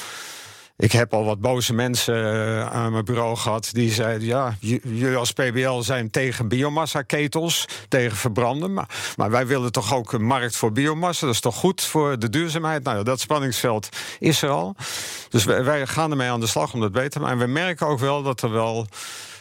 Ik 0.79 0.91
heb 0.91 1.13
al 1.13 1.23
wat 1.25 1.39
boze 1.41 1.73
mensen 1.73 2.15
eh, 2.15 2.71
aan 2.71 2.91
mijn 2.91 3.05
bureau 3.05 3.35
gehad 3.35 3.69
die 3.71 3.91
zeiden: 3.91 4.27
ja, 4.27 4.55
jullie 4.59 5.15
als 5.15 5.31
PBL 5.31 5.79
zijn 5.79 6.09
tegen 6.09 6.47
biomassa-ketels, 6.47 7.65
tegen 7.87 8.17
verbranden. 8.17 8.73
Maar, 8.73 8.89
maar 9.15 9.29
wij 9.31 9.47
willen 9.47 9.71
toch 9.71 9.93
ook 9.93 10.13
een 10.13 10.25
markt 10.25 10.55
voor 10.55 10.71
biomassa. 10.71 11.25
Dat 11.25 11.35
is 11.35 11.41
toch 11.41 11.55
goed 11.55 11.81
voor 11.81 12.19
de 12.19 12.29
duurzaamheid? 12.29 12.83
Nou, 12.83 12.97
ja, 12.97 13.03
dat 13.03 13.19
spanningsveld 13.19 13.89
is 14.19 14.41
er 14.41 14.49
al. 14.49 14.75
Dus 15.29 15.43
wij, 15.43 15.63
wij 15.63 15.87
gaan 15.87 16.11
ermee 16.11 16.29
aan 16.29 16.39
de 16.39 16.47
slag 16.47 16.73
om 16.73 16.79
dat 16.79 16.91
beter 16.91 17.09
te 17.09 17.19
maken. 17.19 17.39
En 17.39 17.45
we 17.45 17.51
merken 17.51 17.87
ook 17.87 17.99
wel 17.99 18.23
dat 18.23 18.41
er 18.41 18.51
wel 18.51 18.87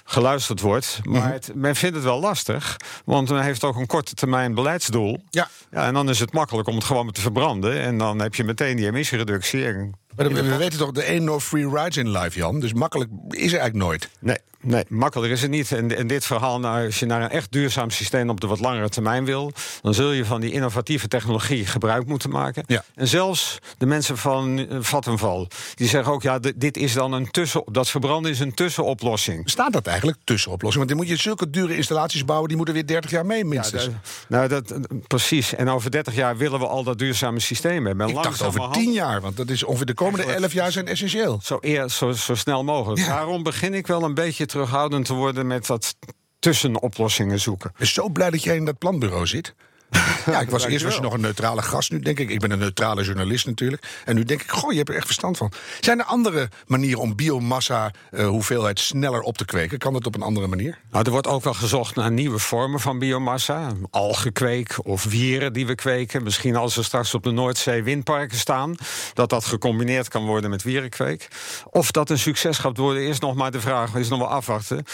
geluisterd 0.08 0.60
wordt. 0.60 1.00
Mhm. 1.02 1.18
Maar 1.18 1.32
het, 1.32 1.50
men 1.54 1.76
vindt 1.76 1.94
het 1.94 2.04
wel 2.04 2.20
lastig, 2.20 2.76
want 3.04 3.28
men 3.28 3.42
heeft 3.42 3.64
ook 3.64 3.76
een 3.76 3.86
korte 3.86 4.14
termijn 4.14 4.54
beleidsdoel. 4.54 5.22
Ja. 5.30 5.48
Ja, 5.70 5.86
en 5.86 5.94
dan 5.94 6.08
is 6.08 6.20
het 6.20 6.32
makkelijk 6.32 6.68
om 6.68 6.74
het 6.74 6.84
gewoon 6.84 7.10
te 7.10 7.20
verbranden. 7.20 7.80
En 7.80 7.98
dan 7.98 8.20
heb 8.20 8.34
je 8.34 8.44
meteen 8.44 8.76
die 8.76 8.86
emissiereductie. 8.86 9.66
En 9.66 9.94
Maar 10.16 10.28
we, 10.28 10.42
we 10.42 10.56
weten 10.56 10.78
toch, 10.78 10.92
de 10.92 11.02
één 11.02 11.24
no 11.24 11.40
free 11.40 11.68
rides 11.68 11.96
in 11.96 12.10
life, 12.10 12.38
Jan. 12.38 12.60
Dus 12.60 12.72
makkelijk 12.72 13.10
is 13.28 13.52
er 13.52 13.58
eigenlijk 13.58 13.74
nooit. 13.74 14.08
Nee, 14.20 14.38
nee, 14.66 14.84
makkelijker 14.88 15.36
is 15.36 15.42
het 15.42 15.50
niet. 15.50 15.72
En, 15.72 15.96
en 15.96 16.06
dit 16.06 16.24
verhaal, 16.24 16.60
nou, 16.60 16.86
als 16.86 16.98
je 16.98 17.06
naar 17.06 17.22
een 17.22 17.30
echt 17.30 17.52
duurzaam 17.52 17.90
systeem 17.90 18.30
op 18.30 18.40
de 18.40 18.46
wat 18.46 18.60
langere 18.60 18.88
termijn 18.88 19.24
wil, 19.24 19.52
dan 19.82 19.94
zul 19.94 20.10
je 20.10 20.24
van 20.24 20.40
die 20.40 20.52
innovatieve 20.52 21.08
technologie 21.08 21.66
gebruik 21.66 22.06
moeten 22.06 22.30
maken. 22.30 22.64
Ja. 22.66 22.84
En 22.94 23.08
zelfs 23.08 23.58
de 23.78 23.86
mensen 23.86 24.18
van 24.18 24.58
eh, 24.58 24.76
Vattenval, 24.80 25.48
die 25.74 25.88
zeggen 25.88 26.12
ook, 26.12 26.22
ja, 26.22 26.38
dit 26.56 26.76
is 26.76 26.92
dan 26.92 27.12
een 27.12 27.30
tussen, 27.30 27.62
dat 27.66 27.88
verbranden 27.88 28.30
is 28.30 28.40
een 28.40 28.54
tussenoplossing. 28.54 29.44
Bestaat 29.44 29.72
dat 29.72 29.86
eigenlijk, 29.86 30.18
tussenoplossing? 30.24 30.84
Want 30.86 30.98
dan 30.98 31.06
moet 31.06 31.16
je 31.16 31.22
zulke 31.22 31.50
dure 31.50 31.76
installaties 31.76 32.24
bouwen... 32.24 32.48
die 32.48 32.56
moeten 32.56 32.74
weer 32.74 32.86
30 32.86 33.10
jaar 33.10 33.26
mee 33.26 33.44
minstens. 33.44 33.84
Ja, 33.84 33.90
nou, 34.28 34.48
dat, 34.48 34.70
eh, 34.70 34.78
precies. 35.06 35.54
En 35.54 35.68
over 35.68 35.90
30 35.90 36.14
jaar 36.14 36.36
willen 36.36 36.58
we 36.58 36.66
al 36.66 36.82
dat 36.82 36.98
duurzame 36.98 37.40
systeem 37.40 37.86
hebben. 37.86 38.04
En 38.06 38.16
ik 38.16 38.22
dacht 38.22 38.28
over 38.28 38.42
langzamerhand- 38.42 38.84
10 38.84 38.92
jaar, 38.92 39.20
want 39.20 39.36
dat 39.36 39.48
is 39.48 39.62
ongeveer 39.62 39.86
de 39.86 39.94
komende 39.94 40.32
11 40.32 40.52
jaar 40.52 40.72
zijn 40.72 40.86
essentieel. 40.86 41.40
Zo, 41.42 41.58
eer, 41.60 41.90
zo, 41.90 42.12
zo 42.12 42.34
snel 42.34 42.64
mogelijk. 42.64 43.00
Ja. 43.00 43.06
Daarom 43.06 43.42
begin 43.42 43.74
ik 43.74 43.86
wel 43.86 44.02
een 44.02 44.14
beetje 44.14 44.46
terughoudend 44.56 45.04
te 45.04 45.14
worden 45.14 45.46
met 45.46 45.66
dat 45.66 45.96
tussenoplossingen 46.38 47.40
zoeken. 47.40 47.70
Ik 47.70 47.76
ben 47.76 47.86
zo 47.86 48.08
blij 48.08 48.30
dat 48.30 48.42
jij 48.42 48.56
in 48.56 48.64
dat 48.64 48.78
planbureau 48.78 49.26
zit. 49.26 49.54
Ja, 50.26 50.40
ik 50.40 50.50
was 50.50 50.64
eerst 50.64 50.84
was 50.84 50.94
je 50.94 51.00
dankjewel. 51.00 51.02
nog 51.02 51.12
een 51.12 51.20
neutrale 51.20 51.62
gast. 51.62 51.90
Nu 51.90 52.00
denk 52.00 52.18
ik, 52.18 52.30
ik 52.30 52.40
ben 52.40 52.50
een 52.50 52.58
neutrale 52.58 53.04
journalist 53.04 53.46
natuurlijk. 53.46 53.82
En 54.04 54.14
nu 54.14 54.24
denk 54.24 54.42
ik, 54.42 54.50
goh, 54.50 54.70
je 54.70 54.76
hebt 54.76 54.88
er 54.88 54.94
echt 54.94 55.04
verstand 55.06 55.36
van. 55.36 55.52
Zijn 55.80 55.98
er 55.98 56.04
andere 56.04 56.48
manieren 56.66 57.00
om 57.00 57.16
biomassa 57.16 57.90
eh, 58.10 58.26
hoeveelheid 58.26 58.80
sneller 58.80 59.20
op 59.20 59.38
te 59.38 59.44
kweken? 59.44 59.78
Kan 59.78 59.92
dat 59.92 60.06
op 60.06 60.14
een 60.14 60.22
andere 60.22 60.46
manier? 60.46 60.78
Nou, 60.90 61.04
er 61.04 61.10
wordt 61.10 61.26
ook 61.26 61.44
wel 61.44 61.54
gezocht 61.54 61.94
naar 61.94 62.10
nieuwe 62.10 62.38
vormen 62.38 62.80
van 62.80 62.98
biomassa. 62.98 63.72
Algenkweek 63.90 64.76
of 64.82 65.04
wieren 65.04 65.52
die 65.52 65.66
we 65.66 65.74
kweken. 65.74 66.22
Misschien 66.22 66.56
als 66.56 66.76
er 66.76 66.84
straks 66.84 67.14
op 67.14 67.22
de 67.22 67.30
Noordzee 67.30 67.82
windparken 67.82 68.38
staan... 68.38 68.74
dat 69.14 69.30
dat 69.30 69.44
gecombineerd 69.44 70.08
kan 70.08 70.24
worden 70.24 70.50
met 70.50 70.62
wierenkweek. 70.62 71.28
Of 71.70 71.90
dat 71.90 72.10
een 72.10 72.18
succes 72.18 72.58
gaat 72.58 72.76
worden, 72.76 73.02
is 73.02 73.18
nog 73.18 73.34
maar 73.34 73.50
de 73.50 73.60
vraag. 73.60 73.94
Is 73.94 74.08
nog 74.08 74.18
wel 74.18 74.28
afwachten. 74.28 74.84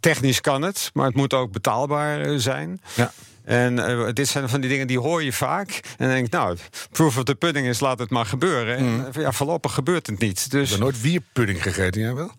Technisch 0.00 0.40
kan 0.40 0.62
het, 0.62 0.90
maar 0.94 1.06
het 1.06 1.14
moet 1.14 1.34
ook 1.34 1.52
betaalbaar 1.52 2.20
eh, 2.20 2.34
zijn. 2.36 2.80
Ja. 2.94 3.12
En 3.46 3.86
eh, 3.86 4.12
dit 4.12 4.28
zijn 4.28 4.48
van 4.48 4.60
die 4.60 4.70
dingen 4.70 4.86
die 4.86 4.98
hoor 4.98 5.22
je 5.22 5.32
vaak. 5.32 5.68
En 5.70 6.06
dan 6.06 6.08
denk 6.08 6.26
ik, 6.26 6.32
nou, 6.32 6.56
proof 6.90 7.16
of 7.16 7.24
the 7.24 7.34
pudding 7.34 7.66
is, 7.66 7.80
laat 7.80 7.98
het 7.98 8.10
maar 8.10 8.26
gebeuren. 8.26 8.76
En 8.76 9.06
eh, 9.12 9.22
ja, 9.22 9.32
voorlopig 9.32 9.74
gebeurt 9.74 10.06
het 10.06 10.18
niet. 10.18 10.44
Ik 10.44 10.50
Dus, 10.50 10.70
heb 10.70 10.78
nooit 10.78 11.00
wierpudding 11.00 11.62
gegeten, 11.62 12.00
jij 12.00 12.14
wel? 12.14 12.30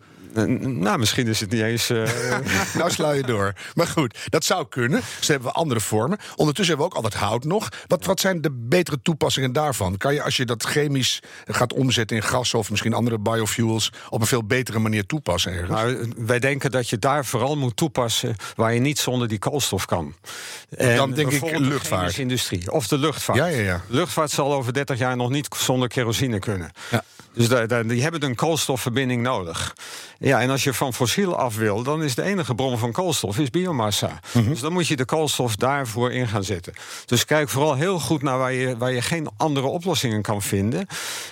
Nou, 0.45 0.97
misschien 0.99 1.27
is 1.27 1.39
het 1.39 1.51
niet 1.51 1.61
eens... 1.61 1.89
eh, 1.89 2.03
nou 2.77 2.91
sla 2.91 3.11
je 3.11 3.23
door. 3.23 3.53
Maar 3.73 3.87
goed, 3.87 4.17
dat 4.29 4.43
zou 4.43 4.65
kunnen. 4.69 5.01
Dus 5.17 5.27
hebben 5.27 5.47
we 5.47 5.53
andere 5.53 5.79
vormen. 5.79 6.17
Ondertussen 6.35 6.75
hebben 6.77 6.85
we 6.85 6.97
ook 6.97 7.03
al 7.05 7.09
wat 7.11 7.19
hout 7.21 7.43
nog. 7.43 7.69
Wat, 7.87 8.05
wat 8.05 8.19
zijn 8.19 8.41
de 8.41 8.51
betere 8.51 8.99
toepassingen 9.01 9.53
daarvan? 9.53 9.97
Kan 9.97 10.13
je 10.13 10.21
als 10.23 10.37
je 10.37 10.45
dat 10.45 10.63
chemisch 10.63 11.19
gaat 11.45 11.73
omzetten 11.73 12.17
in 12.17 12.23
gas 12.23 12.53
of 12.53 12.69
misschien 12.69 12.93
andere 12.93 13.19
biofuels... 13.19 13.91
op 14.09 14.21
een 14.21 14.27
veel 14.27 14.43
betere 14.43 14.79
manier 14.79 15.05
toepassen 15.05 15.51
ergens? 15.51 15.69
Nou, 15.69 16.13
wij 16.17 16.39
denken 16.39 16.71
dat 16.71 16.89
je 16.89 16.99
daar 16.99 17.25
vooral 17.25 17.57
moet 17.57 17.75
toepassen 17.75 18.35
waar 18.55 18.73
je 18.73 18.79
niet 18.79 18.99
zonder 18.99 19.27
die 19.27 19.39
koolstof 19.39 19.85
kan. 19.85 20.15
En 20.77 20.95
Dan 20.95 21.13
denk 21.13 21.31
ik 21.31 21.41
de 21.41 21.59
luchtvaart. 21.59 21.99
chemische 21.99 22.21
industrie 22.21 22.71
of 22.71 22.87
de 22.87 22.97
luchtvaart. 22.97 23.39
Ja, 23.39 23.45
ja, 23.45 23.61
ja. 23.61 23.81
De 23.87 23.95
luchtvaart 23.95 24.31
zal 24.31 24.53
over 24.53 24.73
30 24.73 24.97
jaar 24.97 25.15
nog 25.15 25.29
niet 25.29 25.47
zonder 25.57 25.87
kerosine 25.87 26.39
kunnen. 26.39 26.71
Ja. 26.91 27.03
Dus 27.37 27.47
daar, 27.47 27.67
daar- 27.67 27.87
die 27.87 28.01
hebben 28.01 28.23
een 28.23 28.35
koolstofverbinding 28.35 29.21
nodig. 29.21 29.75
Ja, 30.19 30.41
en 30.41 30.49
als 30.49 30.63
je 30.63 30.73
van 30.73 30.93
fossiel 30.93 31.35
af 31.35 31.55
wil, 31.55 31.83
dan 31.83 32.03
is 32.03 32.15
de 32.15 32.21
enige 32.23 32.55
bron 32.55 32.77
van 32.77 32.91
koolstof 32.91 33.37
is 33.37 33.49
biomassa. 33.49 34.19
Dus 34.33 34.59
dan 34.59 34.73
moet 34.73 34.87
je 34.87 34.95
de 34.95 35.05
koolstof 35.05 35.55
daarvoor 35.55 36.11
in 36.11 36.27
gaan 36.27 36.43
zetten. 36.43 36.73
Dus 37.05 37.25
kijk 37.25 37.49
vooral 37.49 37.75
heel 37.75 37.99
goed 37.99 38.21
naar 38.21 38.37
waar 38.37 38.53
je, 38.53 38.77
waar 38.77 38.91
je 38.91 39.01
geen 39.01 39.27
andere 39.37 39.67
oplossingen 39.67 40.21
kan 40.21 40.41
vinden. 40.41 40.87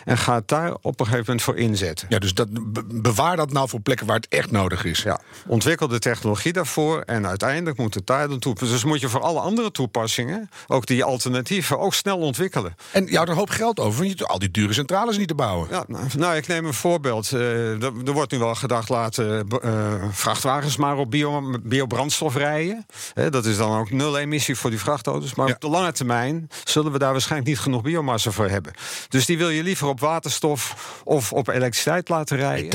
En 0.05 0.17
ga 0.17 0.35
het 0.35 0.47
daar 0.47 0.74
op 0.81 1.00
een 1.00 1.05
gegeven 1.05 1.24
moment 1.25 1.41
voor 1.41 1.57
inzetten. 1.57 2.07
Ja, 2.09 2.19
dus 2.19 2.33
dat, 2.33 2.47
be- 2.74 2.83
bewaar 2.88 3.35
dat 3.35 3.51
nou 3.51 3.69
voor 3.69 3.79
plekken 3.81 4.05
waar 4.07 4.15
het 4.15 4.27
echt 4.27 4.51
nodig 4.51 4.85
is. 4.85 5.01
Ja, 5.03 5.19
ontwikkel 5.47 5.88
de 5.88 6.00
technologie 6.00 6.53
daarvoor 6.53 7.01
en 7.01 7.27
uiteindelijk 7.27 7.77
moet 7.77 7.93
het 7.93 8.07
daar 8.07 8.27
dan 8.27 8.39
toepassen. 8.39 8.75
Dus 8.75 8.83
moet 8.85 9.01
je 9.01 9.09
voor 9.09 9.21
alle 9.21 9.39
andere 9.39 9.71
toepassingen, 9.71 10.50
ook 10.67 10.85
die 10.85 11.03
alternatieven, 11.03 11.79
ook 11.79 11.93
snel 11.93 12.17
ontwikkelen. 12.17 12.75
En 12.91 13.05
je 13.05 13.15
houdt 13.15 13.29
een 13.29 13.35
hoop 13.38 13.50
geld 13.50 13.79
over, 13.79 14.03
want 14.05 14.19
je 14.19 14.25
al 14.25 14.39
die 14.39 14.51
dure 14.51 14.74
centrales 14.74 15.17
niet 15.17 15.27
te 15.27 15.35
bouwen. 15.35 15.67
Ja, 15.71 15.85
nou, 15.96 16.08
nou, 16.18 16.36
ik 16.36 16.48
neem 16.48 16.66
een 16.66 16.74
voorbeeld. 16.74 17.32
Eh, 17.32 17.72
er, 17.84 17.92
er 18.06 18.12
wordt 18.12 18.32
nu 18.32 18.38
wel 18.40 18.56
gedacht, 18.56 18.90
laten 18.90 19.48
eh, 19.62 19.94
vrachtwagens 20.12 20.78
maar 20.78 20.98
op 20.98 21.12
bio, 21.12 21.60
biobrandstof 21.64 22.36
rijden. 22.36 22.86
Dat 23.30 23.46
is 23.46 23.58
dan 23.58 23.80
ook 23.80 23.92
nul 23.92 24.18
emissie 24.18 24.56
voor 24.56 24.70
die 24.70 24.80
vrachtauto's. 24.80 25.36
Maar 25.36 25.48
Ja. 25.48 25.54
op 25.54 25.62
de 25.62 25.70
lange 25.70 25.92
termijn 25.92 26.48
zullen 26.64 26.92
we 26.92 27.00
daar 27.00 27.12
waarschijnlijk 27.12 27.50
niet 27.50 27.60
genoeg 27.60 27.82
biomassa 27.82 28.32
voor 28.32 28.50
hebben. 28.50 28.74
Dus 29.10 29.25
die 29.25 29.38
wil 29.38 29.50
je 29.50 29.64
liever 29.64 29.88
op 29.88 30.00
waterstof 30.00 30.75
of 31.04 31.34
op 31.34 31.48
elektriciteit 31.48 32.10
laten 32.10 32.38
rijden. 32.38 32.70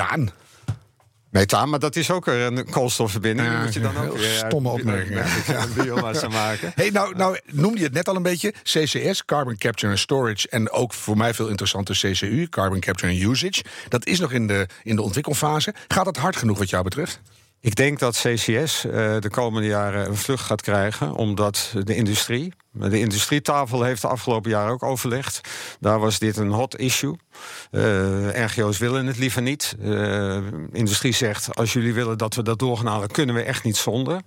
Methaan, 1.30 1.68
maar 1.70 1.78
dat 1.78 1.96
is 1.96 2.10
ook 2.10 2.26
een 2.26 2.66
koolstofverbinding. 2.70 3.48
Ja, 3.48 3.62
moet 3.62 3.74
je 3.74 3.80
dan 3.80 3.96
ook 3.96 4.16
weer 4.16 4.44
stomme 4.46 4.74
bi- 4.74 4.80
opmerking, 4.80 5.14
ja. 5.46 5.56
uit 5.56 5.74
biomassa 5.74 6.28
maken. 6.28 6.72
Hey, 6.74 6.90
nou, 6.90 7.16
nou 7.16 7.38
noemde 7.52 7.78
je 7.78 7.84
het 7.84 7.92
net 7.92 8.08
al 8.08 8.16
een 8.16 8.22
beetje. 8.22 8.54
CCS, 8.62 9.24
Carbon 9.24 9.56
Capture 9.56 9.92
and 9.92 9.98
Storage. 10.00 10.48
En 10.48 10.70
ook 10.70 10.94
voor 10.94 11.16
mij 11.16 11.34
veel 11.34 11.48
interessanter 11.48 11.94
CCU, 11.94 12.48
Carbon 12.48 12.80
Capture 12.80 13.12
and 13.12 13.22
Usage. 13.22 13.62
Dat 13.88 14.06
is 14.06 14.18
nog 14.20 14.32
in 14.32 14.46
de, 14.46 14.66
in 14.82 14.96
de 14.96 15.02
ontwikkelfase. 15.02 15.74
Gaat 15.88 16.04
dat 16.04 16.16
hard 16.16 16.36
genoeg 16.36 16.58
wat 16.58 16.70
jou 16.70 16.82
betreft? 16.84 17.20
Ik 17.62 17.74
denk 17.74 17.98
dat 17.98 18.16
CCS 18.16 18.84
eh, 18.84 19.16
de 19.18 19.30
komende 19.30 19.68
jaren 19.68 20.06
een 20.06 20.16
vlucht 20.16 20.44
gaat 20.44 20.62
krijgen, 20.62 21.14
omdat 21.14 21.74
de 21.84 21.94
industrie. 21.94 22.52
De 22.72 22.98
industrietafel 22.98 23.82
heeft 23.82 24.02
de 24.02 24.08
afgelopen 24.08 24.50
jaren 24.50 24.72
ook 24.72 24.82
overlegd. 24.82 25.40
Daar 25.80 25.98
was 25.98 26.18
dit 26.18 26.36
een 26.36 26.50
hot 26.50 26.78
issue. 26.78 27.16
Eh, 27.70 28.44
RGO's 28.44 28.78
willen 28.78 29.06
het 29.06 29.18
liever 29.18 29.42
niet. 29.42 29.76
Eh, 29.82 30.36
industrie 30.72 31.12
zegt: 31.12 31.56
als 31.56 31.72
jullie 31.72 31.94
willen 31.94 32.18
dat 32.18 32.34
we 32.34 32.42
dat 32.42 32.58
door 32.58 32.76
gaan 32.76 32.86
halen, 32.86 33.10
kunnen 33.10 33.34
we 33.34 33.42
echt 33.42 33.64
niet 33.64 33.76
zonder. 33.76 34.20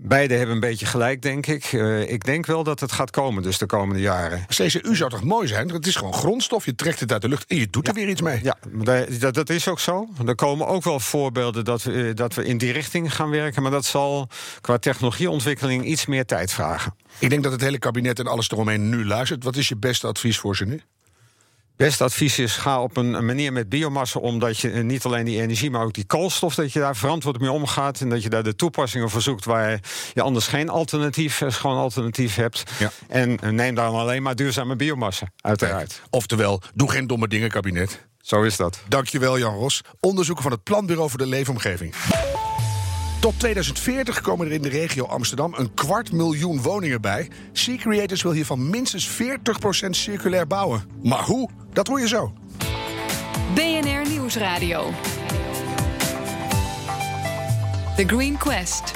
Beide 0.00 0.34
hebben 0.34 0.54
een 0.54 0.60
beetje 0.60 0.86
gelijk, 0.86 1.22
denk 1.22 1.46
ik. 1.46 1.64
Eh, 1.64 2.10
ik 2.10 2.24
denk 2.24 2.46
wel 2.46 2.64
dat 2.64 2.80
het 2.80 2.92
gaat 2.92 3.10
komen, 3.10 3.42
dus 3.42 3.58
de 3.58 3.66
komende 3.66 4.00
jaren. 4.00 4.46
CCU 4.46 4.96
zou 4.96 5.10
toch 5.10 5.24
mooi 5.24 5.46
zijn? 5.46 5.68
Het 5.68 5.86
is 5.86 5.96
gewoon 5.96 6.14
grondstof. 6.14 6.64
Je 6.64 6.74
trekt 6.74 7.00
het 7.00 7.12
uit 7.12 7.22
de 7.22 7.28
lucht 7.28 7.46
en 7.46 7.56
je 7.56 7.70
doet 7.70 7.88
er 7.88 7.94
weer 7.94 8.08
iets 8.08 8.20
mee. 8.20 8.40
Ja, 8.42 8.56
dat, 9.18 9.34
dat 9.34 9.50
is 9.50 9.68
ook 9.68 9.80
zo. 9.80 10.08
Er 10.26 10.34
komen 10.34 10.66
ook 10.66 10.84
wel 10.84 11.00
voorbeelden 11.00 11.64
dat 11.64 11.82
we, 11.82 12.08
eh, 12.08 12.14
dat 12.14 12.34
we 12.34 12.44
in 12.44 12.58
die 12.58 12.72
richting 12.72 13.14
gaan 13.14 13.30
werken. 13.30 13.62
Maar 13.62 13.70
dat 13.70 13.84
zal 13.84 14.28
qua 14.60 14.78
technologieontwikkeling 14.78 15.84
iets 15.84 16.06
meer 16.06 16.24
tijd 16.24 16.52
vragen. 16.52 16.94
Ik 17.18 17.30
denk 17.30 17.42
dat 17.42 17.52
het 17.52 17.60
hele 17.60 17.78
kabinet 17.78 18.18
en 18.18 18.26
alles 18.26 18.50
eromheen 18.50 18.88
nu 18.88 19.06
luistert. 19.06 19.44
Wat 19.44 19.56
is 19.56 19.68
je 19.68 19.76
beste 19.76 20.06
advies 20.06 20.38
voor 20.38 20.56
ze 20.56 20.64
nu? 20.64 20.82
Beste 21.78 22.04
advies 22.04 22.38
is: 22.38 22.56
ga 22.56 22.82
op 22.82 22.96
een 22.96 23.24
manier 23.26 23.52
met 23.52 23.68
biomassa 23.68 24.20
om 24.20 24.38
dat 24.38 24.58
je 24.58 24.70
eh, 24.70 24.82
niet 24.82 25.04
alleen 25.04 25.24
die 25.24 25.40
energie, 25.40 25.70
maar 25.70 25.84
ook 25.84 25.92
die 25.92 26.04
koolstof, 26.04 26.54
dat 26.54 26.72
je 26.72 26.78
daar 26.78 26.96
verantwoord 26.96 27.40
mee 27.40 27.50
omgaat. 27.50 28.00
En 28.00 28.08
dat 28.08 28.22
je 28.22 28.28
daar 28.28 28.42
de 28.42 28.54
toepassingen 28.54 29.10
voor 29.10 29.22
zoekt 29.22 29.44
waar 29.44 29.80
je 30.14 30.22
anders 30.22 30.46
geen 30.46 30.68
alternatief, 30.68 31.40
eh, 31.40 31.50
schoon 31.50 31.76
alternatief 31.76 32.34
hebt. 32.34 32.62
Ja. 32.78 32.90
En 33.08 33.40
eh, 33.40 33.50
neem 33.50 33.74
dan 33.74 33.94
alleen 33.94 34.22
maar 34.22 34.34
duurzame 34.34 34.76
biomassa, 34.76 35.26
uiteraard. 35.40 36.02
Oftewel, 36.10 36.62
doe 36.74 36.90
geen 36.90 37.06
domme 37.06 37.28
dingen, 37.28 37.50
kabinet. 37.50 38.06
Zo 38.20 38.42
is 38.42 38.56
dat. 38.56 38.80
Dankjewel, 38.88 39.38
Jan 39.38 39.54
Ros. 39.54 39.80
Onderzoeker 40.00 40.42
van 40.42 40.52
het 40.52 40.62
Planbureau 40.62 41.08
voor 41.08 41.18
de 41.18 41.26
Leefomgeving. 41.26 41.94
Tot 43.20 43.38
2040 43.38 44.20
komen 44.20 44.46
er 44.46 44.52
in 44.52 44.62
de 44.62 44.68
regio 44.68 45.06
Amsterdam 45.06 45.54
een 45.56 45.74
kwart 45.74 46.12
miljoen 46.12 46.62
woningen 46.62 47.00
bij. 47.00 47.30
Sea 47.52 47.76
Creators 47.76 48.22
wil 48.22 48.32
hiervan 48.32 48.70
minstens 48.70 49.08
40% 49.08 49.90
circulair 49.90 50.46
bouwen. 50.46 50.82
Maar 51.02 51.22
hoe? 51.22 51.50
Dat 51.72 51.86
hoor 51.86 52.00
je 52.00 52.08
zo. 52.08 52.32
BNR 53.54 54.08
Nieuwsradio. 54.08 54.90
The 57.96 58.04
Green 58.06 58.36
Quest. 58.36 58.92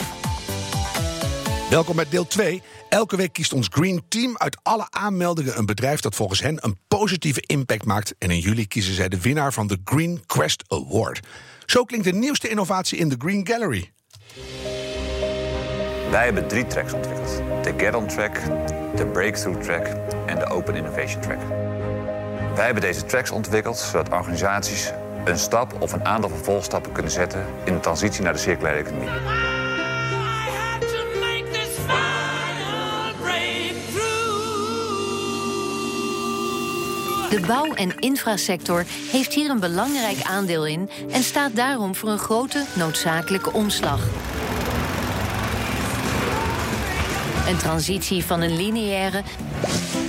Welkom 1.70 1.96
bij 1.96 2.06
deel 2.08 2.26
2. 2.26 2.62
Elke 2.88 3.16
week 3.16 3.32
kiest 3.32 3.52
ons 3.52 3.68
Green 3.70 4.02
Team 4.08 4.36
uit 4.36 4.58
alle 4.62 4.86
aanmeldingen 4.90 5.58
een 5.58 5.66
bedrijf 5.66 6.00
dat 6.00 6.14
volgens 6.14 6.40
hen 6.40 6.58
een 6.60 6.76
positieve 6.88 7.40
impact 7.46 7.84
maakt. 7.84 8.14
En 8.18 8.30
in 8.30 8.38
juli 8.38 8.66
kiezen 8.66 8.94
zij 8.94 9.08
de 9.08 9.20
winnaar 9.20 9.52
van 9.52 9.66
de 9.66 9.78
Green 9.84 10.22
Quest 10.26 10.64
Award. 10.68 11.20
Zo 11.66 11.84
klinkt 11.84 12.06
de 12.06 12.12
nieuwste 12.12 12.48
innovatie 12.48 12.98
in 12.98 13.08
de 13.08 13.16
Green 13.18 13.46
Gallery. 13.46 13.92
Wij 16.10 16.24
hebben 16.24 16.48
drie 16.48 16.66
tracks 16.66 16.92
ontwikkeld: 16.92 17.42
de 17.62 17.74
Get 17.76 17.94
On 17.94 18.06
Track, 18.06 18.40
de 18.96 19.06
Breakthrough 19.06 19.60
Track 19.60 19.86
en 20.26 20.38
de 20.38 20.46
Open 20.46 20.74
Innovation 20.74 21.20
Track. 21.20 21.38
Wij 22.54 22.64
hebben 22.64 22.82
deze 22.82 23.04
tracks 23.04 23.30
ontwikkeld 23.30 23.78
zodat 23.78 24.08
organisaties 24.08 24.92
een 25.24 25.38
stap 25.38 25.72
of 25.78 25.92
een 25.92 26.04
aantal 26.04 26.30
vervolgstappen 26.30 26.92
kunnen 26.92 27.12
zetten 27.12 27.44
in 27.64 27.72
de 27.72 27.80
transitie 27.80 28.22
naar 28.22 28.32
de 28.32 28.38
circulaire 28.38 28.80
economie. 28.80 29.51
De 37.32 37.40
bouw- 37.40 37.74
en 37.74 37.98
infrasector 37.98 38.84
heeft 39.10 39.34
hier 39.34 39.50
een 39.50 39.60
belangrijk 39.60 40.22
aandeel 40.22 40.66
in 40.66 40.90
en 41.10 41.22
staat 41.22 41.56
daarom 41.56 41.94
voor 41.94 42.08
een 42.08 42.18
grote 42.18 42.64
noodzakelijke 42.74 43.52
omslag. 43.52 44.00
Een 47.48 47.56
transitie 47.56 48.24
van 48.24 48.40
een 48.40 48.56
lineaire 48.56 49.22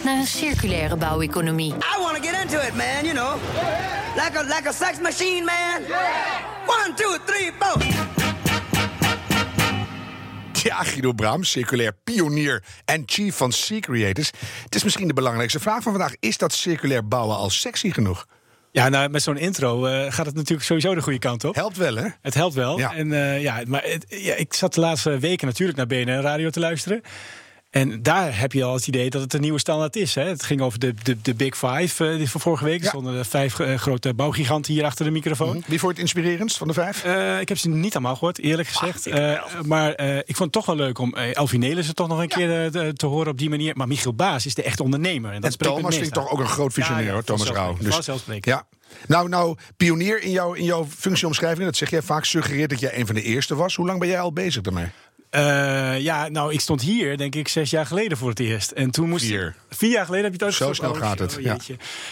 naar 0.04 0.18
een 0.18 0.28
circulaire 0.28 0.96
bouweconomie. 0.96 1.74
I 1.74 2.02
want 2.02 2.16
to 2.16 2.30
get 2.30 2.44
into 2.44 2.60
it, 2.60 2.76
man, 2.76 3.04
you 3.04 3.14
know. 3.14 3.36
Like 4.16 4.38
a, 4.38 4.42
like 4.42 4.68
a 4.68 4.72
sex 4.72 5.00
machine, 5.00 5.44
man. 5.46 5.82
One, 6.66 6.94
two, 6.96 7.18
three, 7.26 7.52
four. 7.60 8.03
Ja, 10.70 10.84
Guido 10.84 11.12
Braam, 11.14 11.44
circulair 11.44 11.94
pionier 12.04 12.64
en 12.86 13.04
chief 13.06 13.36
van 13.36 13.52
Sea 13.52 13.80
Creators. 13.80 14.32
Het 14.64 14.76
is 14.76 14.84
misschien 14.84 15.08
de 15.08 15.14
belangrijkste 15.14 15.60
vraag 15.60 15.84
van 15.84 15.92
vandaag. 15.92 16.14
Is 16.20 16.38
dat 16.38 16.54
circulair 16.54 17.08
bouwen 17.08 17.36
al 17.38 17.50
sexy 17.50 17.92
genoeg? 17.92 18.26
Ja, 18.72 18.90
nou, 18.90 19.10
met 19.10 19.24
zo'n 19.24 19.38
intro 19.38 19.86
eh, 19.86 20.12
gaat 20.14 20.26
het 20.26 20.36
natuurlijk 20.36 20.64
sowieso 20.68 20.96
de 20.96 21.02
goede 21.02 21.20
kant 21.20 21.44
op. 21.44 21.56
Helpt 21.56 21.78
wel, 21.78 21.96
hè? 21.96 22.08
Het 22.22 22.34
helpt 22.34 22.54
wel. 22.56 22.78
Ja. 22.78 22.94
En, 22.94 23.14
eh, 23.14 23.42
ja, 23.42 23.62
maar 23.68 23.84
het- 23.84 24.06
ja, 24.08 24.36
ik 24.36 24.54
zat 24.54 24.74
de 24.74 24.80
laatste 24.80 25.20
weken 25.20 25.48
natuurlijk 25.48 25.78
naar 25.78 25.88
BNR 25.88 26.22
Radio 26.22 26.50
te 26.50 26.60
luisteren. 26.60 27.02
En 27.74 28.02
daar 28.04 28.40
heb 28.40 28.52
je 28.52 28.64
al 28.64 28.74
het 28.74 28.88
idee 28.88 29.10
dat 29.10 29.22
het 29.22 29.34
een 29.34 29.42
nieuwe 29.42 29.60
standaard 29.60 29.96
is. 29.96 30.16
Hè. 30.16 30.24
Het 30.24 30.44
ging 30.44 30.62
over 30.62 30.80
de, 30.80 30.94
de, 31.04 31.18
de 31.22 31.34
Big 31.34 31.58
Five 31.58 32.08
eh, 32.08 32.28
van 32.28 32.42
vorige 32.42 32.64
week. 32.64 32.78
Er 32.78 32.84
Ja. 32.84 32.90
stonden 32.90 33.14
de 33.14 33.24
vijf 33.24 33.60
eh, 33.60 33.78
grote 33.78 34.14
bouwgiganten 34.14 34.74
hier 34.74 34.86
achter 34.86 35.06
de 35.06 35.12
microfoon. 35.12 35.64
Wie 35.68 35.80
vond 35.80 35.92
het 35.92 36.02
inspirerendst 36.02 36.58
van 36.58 36.68
de 36.68 36.74
vijf? 36.74 37.04
Eh, 37.04 37.40
ik 37.40 37.50
heb 37.50 37.58
ze 37.58 37.70
niet 37.70 37.94
allemaal 37.94 38.14
gehoord, 38.16 38.40
eerlijk 38.40 38.68
gezegd. 38.68 39.08
Eh, 39.08 39.42
maar 39.62 39.90
ik 40.00 40.36
vond 40.36 40.40
het 40.40 40.52
toch 40.52 40.66
wel 40.66 40.76
leuk 40.76 40.98
om 41.00 41.16
uh, 41.18 41.36
Elfie 41.36 41.60
Nelissen 41.60 41.96
toch 41.96 42.08
nog 42.08 42.20
een 42.20 42.28
keer 42.28 42.72
te, 42.94 43.06
horen 43.06 43.32
op 43.32 43.38
die 43.38 43.50
manier. 43.50 43.76
Maar 43.76 43.88
Michiel 43.88 44.14
Baas 44.14 44.46
is 44.46 44.54
de 44.56 44.64
echte 44.64 44.84
ondernemer. 44.84 45.32
En, 45.32 45.42
dat 45.42 45.52
En 45.52 45.58
Thomas 45.58 45.84
het 45.84 45.94
vind 45.94 46.06
ik 46.08 46.14
toch 46.14 46.32
ook 46.32 46.40
een 46.40 46.48
groot 46.48 46.74
visionair, 46.74 47.02
Ja, 47.04 47.08
ja, 47.10 47.14
hoor, 47.14 47.24
Thomas 47.24 47.50
Rauw. 47.50 47.76
vanzelfsprekend. 47.80 48.46
ja. 48.46 48.68
Nou, 49.08 49.30
nou, 49.30 49.58
pionier 49.78 50.22
in, 50.22 50.32
jouw 50.32 50.54
in 50.54 50.64
jouw 50.64 50.88
functieomschrijving, 50.98 51.66
dat 51.66 51.76
zeg 51.76 51.90
jij 51.90 52.02
vaak, 52.02 52.26
suggereert 52.26 52.70
dat 52.70 52.80
jij 52.80 52.98
een 53.00 53.06
van 53.06 53.16
de 53.16 53.22
eerste 53.22 53.56
was. 53.56 53.76
Hoe 53.76 53.86
lang 53.86 54.00
ben 54.00 54.08
jij 54.08 54.20
al 54.20 54.34
bezig 54.34 54.62
daarmee? 54.62 54.86
Eh, 55.34 56.00
ja, 56.00 56.30
nou, 56.30 56.54
ik 56.54 56.60
stond 56.60 56.82
hier, 56.82 57.18
denk 57.18 57.36
ik, 57.36 57.48
zes 57.48 57.70
jaar 57.70 57.86
geleden 57.86 58.18
voor 58.18 58.30
het 58.30 58.40
eerst. 58.40 58.72
En 58.72 58.92
toen 58.92 59.10
moest 59.10 59.26
Vier. 59.26 59.56
Vier 59.70 59.92
jaar 59.92 60.06
geleden 60.06 60.32
heb 60.32 60.40
je 60.40 60.46
het 60.46 60.56
Zo 60.56 60.66
uitgezocht? 60.66 60.96
snel 60.96 61.08
gaat 61.08 61.20
het, 61.20 61.38
oh, 61.38 61.44
ja. 61.44 61.58